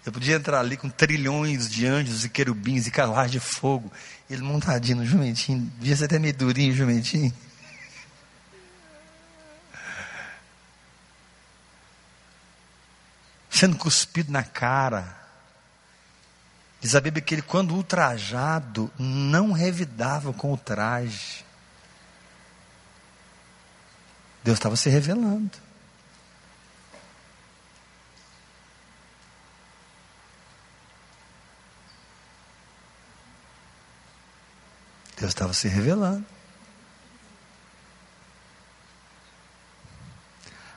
Eu 0.04 0.12
podia 0.12 0.36
entrar 0.36 0.60
ali 0.60 0.76
com 0.76 0.88
trilhões 0.88 1.68
de 1.68 1.86
anjos 1.86 2.24
e 2.24 2.28
querubins 2.28 2.86
e 2.86 2.90
carruagem 2.90 3.32
de 3.32 3.40
fogo. 3.40 3.90
Ele 4.28 4.42
montadinho 4.42 4.98
no 4.98 5.06
jumentinho. 5.06 5.70
Devia 5.78 5.96
ser 5.96 6.06
até 6.06 6.18
meio 6.18 6.34
durinho 6.34 6.72
o 6.72 6.76
jumentinho. 6.76 7.32
Sendo 13.60 13.76
cuspido 13.76 14.32
na 14.32 14.42
cara. 14.42 15.14
Diz 16.80 16.94
a 16.94 17.00
Bíblia 17.02 17.22
que 17.22 17.34
ele, 17.34 17.42
quando 17.42 17.74
ultrajado, 17.74 18.90
não 18.98 19.52
revidava 19.52 20.32
com 20.32 20.50
o 20.50 20.56
traje. 20.56 21.44
Deus 24.42 24.56
estava 24.56 24.76
se 24.76 24.88
revelando. 24.88 25.50
Deus 35.18 35.32
estava 35.32 35.52
se 35.52 35.68
revelando. 35.68 36.24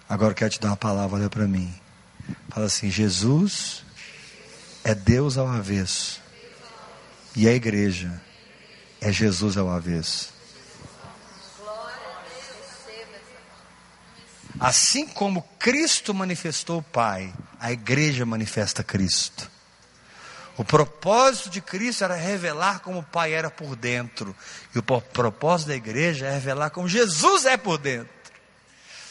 Agora 0.09 0.31
eu 0.31 0.35
quero 0.35 0.49
te 0.51 0.59
dar 0.59 0.67
uma 0.67 0.75
palavra, 0.75 1.17
olha 1.17 1.29
para 1.29 1.47
mim. 1.47 1.73
Fala 2.49 2.67
assim: 2.67 2.89
Jesus 2.89 3.83
é 4.83 4.93
Deus 4.93 5.37
ao 5.37 5.47
avesso. 5.47 6.21
E 7.35 7.47
a 7.47 7.53
igreja 7.53 8.21
é 9.01 9.11
Jesus 9.11 9.57
ao 9.57 9.69
avesso. 9.69 10.31
Assim 14.59 15.07
como 15.07 15.41
Cristo 15.59 16.13
manifestou 16.13 16.79
o 16.79 16.83
Pai, 16.83 17.33
a 17.59 17.71
igreja 17.71 18.25
manifesta 18.25 18.83
Cristo. 18.83 19.51
O 20.55 20.63
propósito 20.63 21.49
de 21.49 21.59
Cristo 21.59 22.03
era 22.03 22.15
revelar 22.15 22.79
como 22.79 22.99
o 22.99 23.03
Pai 23.03 23.33
era 23.33 23.49
por 23.49 23.75
dentro. 23.75 24.35
E 24.73 24.79
o 24.79 24.83
propósito 24.83 25.69
da 25.69 25.75
igreja 25.75 26.27
é 26.27 26.33
revelar 26.33 26.69
como 26.69 26.87
Jesus 26.87 27.45
é 27.45 27.57
por 27.57 27.79
dentro. 27.79 28.13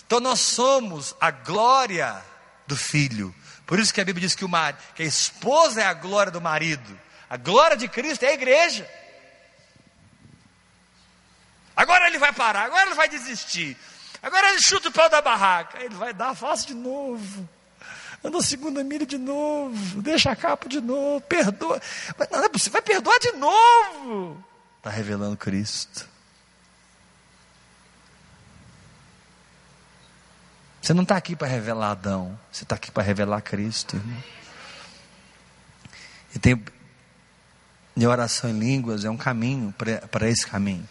Então 0.06 0.20
nós 0.20 0.40
somos 0.40 1.16
a 1.20 1.30
glória 1.30 2.22
do 2.66 2.76
Filho. 2.76 3.34
Por 3.66 3.78
isso 3.78 3.92
que 3.92 4.00
a 4.00 4.04
Bíblia 4.04 4.26
diz 4.26 4.34
que, 4.34 4.44
o 4.44 4.48
mar, 4.48 4.78
que 4.94 5.02
a 5.02 5.06
esposa 5.06 5.80
é 5.80 5.86
a 5.86 5.94
glória 5.94 6.30
do 6.30 6.40
marido. 6.40 6.98
A 7.28 7.36
glória 7.36 7.76
de 7.76 7.88
Cristo 7.88 8.24
é 8.24 8.28
a 8.28 8.34
igreja. 8.34 8.88
Agora 11.74 12.06
ele 12.06 12.18
vai 12.18 12.32
parar, 12.32 12.66
agora 12.66 12.86
ele 12.86 12.94
vai 12.94 13.08
desistir. 13.08 13.76
Agora 14.22 14.50
ele 14.50 14.60
chuta 14.60 14.88
o 14.88 14.92
pau 14.92 15.08
da 15.08 15.20
barraca. 15.20 15.82
Ele 15.82 15.94
vai 15.94 16.12
dar, 16.12 16.34
faço 16.34 16.66
de 16.66 16.74
novo. 16.74 17.48
Anda 18.22 18.40
segunda 18.40 18.84
milha 18.84 19.04
de 19.04 19.18
novo. 19.18 20.00
Deixa 20.00 20.30
a 20.30 20.36
capa 20.36 20.68
de 20.68 20.80
novo. 20.80 21.20
Perdoa. 21.22 21.80
Mas 22.16 22.28
não 22.30 22.44
é 22.44 22.48
possível. 22.48 22.74
Vai 22.74 22.82
perdoar 22.82 23.18
de 23.18 23.32
novo. 23.32 24.44
Está 24.78 24.90
revelando 24.90 25.36
Cristo. 25.36 26.11
Você 30.82 30.92
não 30.92 31.04
está 31.04 31.16
aqui 31.16 31.36
para 31.36 31.46
revelar 31.46 31.92
Adão. 31.92 32.36
Você 32.50 32.64
está 32.64 32.74
aqui 32.74 32.90
para 32.90 33.04
revelar 33.04 33.40
Cristo. 33.40 33.94
Irmão. 33.94 34.22
E 36.34 36.38
tem. 36.40 36.60
E 37.96 38.06
oração 38.06 38.50
em 38.50 38.58
línguas 38.58 39.04
é 39.04 39.10
um 39.10 39.16
caminho 39.16 39.72
para 40.10 40.28
esse 40.28 40.44
caminho. 40.44 40.88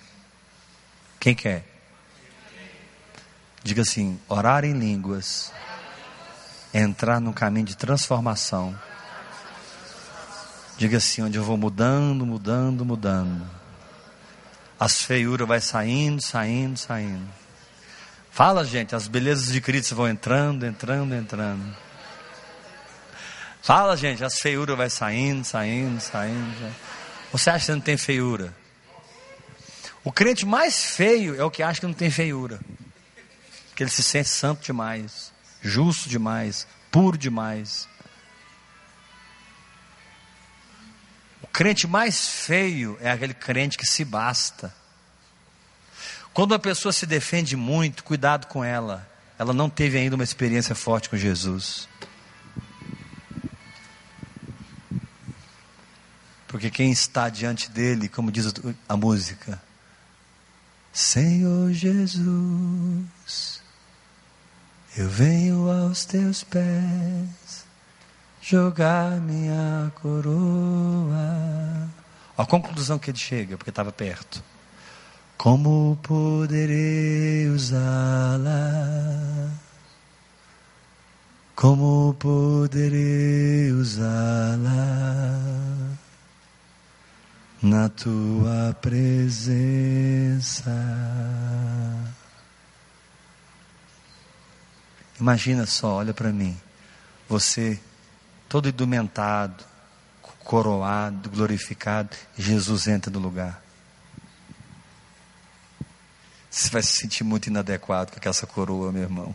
Quem 1.20 1.36
quer? 1.36 1.66
Diga 3.62 3.82
assim: 3.82 4.18
orar 4.30 4.64
em 4.64 4.72
línguas, 4.72 5.52
entrar 6.74 7.20
no 7.20 7.34
caminho 7.34 7.66
de 7.66 7.76
transformação. 7.76 8.80
Diga 10.78 10.98
assim: 10.98 11.22
onde 11.22 11.38
eu 11.38 11.44
vou 11.44 11.58
mudando, 11.58 12.26
mudando, 12.26 12.86
mudando. 12.86 13.46
As 14.80 15.02
feiuras 15.02 15.46
vai 15.46 15.60
saindo, 15.60 16.22
saindo, 16.22 16.78
saindo. 16.78 17.41
Fala, 18.32 18.66
gente, 18.66 18.96
as 18.96 19.08
belezas 19.08 19.52
de 19.52 19.62
Cristo 19.62 19.96
vão 19.96 20.08
entrando, 20.08 20.66
entrando, 20.66 21.14
entrando. 21.14 21.76
Fala, 23.62 23.96
gente, 23.96 24.24
as 24.24 24.40
feiuras 24.40 24.76
vai 24.76 24.90
saindo, 24.90 25.46
saindo, 25.46 26.00
saindo. 26.02 26.76
Você 27.32 27.50
acha 27.50 27.68
que 27.68 27.72
não 27.72 27.82
tem 27.82 27.98
feiura? 27.98 28.56
O 30.04 30.12
crente 30.12 30.46
mais 30.46 30.96
feio 30.96 31.40
é 31.40 31.44
o 31.44 31.52
que 31.52 31.62
acha 31.62 31.80
que 31.80 31.86
não 31.86 31.94
tem 31.94 32.10
feiura 32.10 32.60
que 33.82 33.84
ele 33.84 33.90
se 33.90 34.04
sente 34.04 34.30
santo 34.30 34.64
demais, 34.64 35.34
justo 35.60 36.08
demais, 36.08 36.68
puro 36.92 37.18
demais. 37.18 37.90
O 41.42 41.48
crente 41.48 41.88
mais 41.88 42.30
feio 42.46 42.96
é 43.02 43.10
aquele 43.10 43.34
crente 43.34 43.80
que 43.80 43.86
se 43.88 44.06
basta. 44.06 44.72
Quando 46.34 46.52
uma 46.52 46.60
pessoa 46.60 46.94
se 46.94 47.06
defende 47.06 47.56
muito, 47.56 48.04
cuidado 48.04 48.48
com 48.48 48.64
ela. 48.64 49.08
Ela 49.38 49.54
não 49.54 49.70
teve 49.70 49.98
ainda 49.98 50.16
uma 50.16 50.24
experiência 50.24 50.76
forte 50.76 51.10
com 51.10 51.18
Jesus. 51.18 51.90
Porque 56.48 56.70
quem 56.70 56.92
está 56.92 57.28
diante 57.30 57.72
dele, 57.72 58.08
como 58.08 58.32
diz 58.32 58.54
a 58.88 58.96
música, 58.96 59.62
Senhor 60.94 61.72
Jesus, 61.72 63.64
eu 64.96 65.10
venho 65.10 65.70
aos 65.70 66.06
teus 66.06 66.44
pés 66.44 67.66
jogar 68.42 69.20
minha 69.22 69.92
coroa. 69.96 71.90
A 72.38 72.46
conclusão 72.46 73.00
que 73.00 73.12
ele 73.12 73.18
chega, 73.18 73.58
porque 73.58 73.70
estava 73.70 73.92
perto. 73.92 74.44
Como 75.42 75.98
poderei 76.04 77.48
usá-la? 77.48 79.50
Como 81.56 82.14
poderei 82.14 83.72
usá-la 83.72 85.40
na 87.60 87.90
tua 87.90 88.78
presença? 88.80 90.70
Imagina 95.20 95.66
só, 95.66 95.96
olha 95.96 96.14
para 96.14 96.32
mim. 96.32 96.56
Você, 97.28 97.82
todo 98.48 98.70
indumentado, 98.70 99.64
coroado, 100.44 101.32
glorificado, 101.32 102.16
Jesus 102.38 102.86
entra 102.86 103.12
no 103.12 103.18
lugar. 103.18 103.71
Você 106.52 106.70
vai 106.70 106.84
se 106.84 106.98
sentir 106.98 107.24
muito 107.24 107.48
inadequado 107.48 108.12
com 108.12 108.30
essa 108.30 108.46
coroa, 108.46 108.92
meu 108.92 109.04
irmão. 109.04 109.34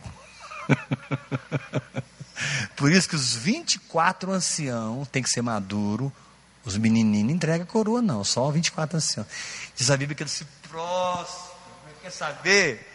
Por 2.77 2.91
isso 2.91 3.09
que 3.09 3.15
os 3.15 3.35
24 3.35 4.31
anciãos 4.31 5.07
tem 5.07 5.23
que 5.23 5.29
ser 5.29 5.41
maduro. 5.41 6.13
Os 6.63 6.77
menininhos 6.77 7.25
não 7.25 7.33
entregam 7.33 7.63
a 7.63 7.67
coroa, 7.67 8.03
não, 8.03 8.23
só 8.23 8.51
24 8.51 8.97
anciãos. 8.97 9.27
Diz 9.75 9.89
a 9.89 9.97
Bíblia 9.97 10.15
que 10.15 10.21
eles 10.21 10.33
se 10.33 10.45
prostram. 10.69 11.57
Quer 12.03 12.11
saber? 12.11 12.87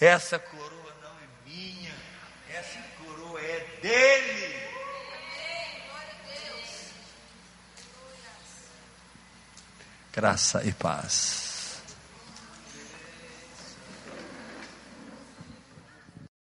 Essa 0.00 0.40
coroa 0.40 0.92
não 1.00 1.10
é 1.10 1.48
minha, 1.48 1.94
essa 2.50 2.80
coroa 2.98 3.40
é 3.40 3.78
dele. 3.80 4.58
Graça 10.12 10.64
e 10.64 10.72
paz. 10.72 11.47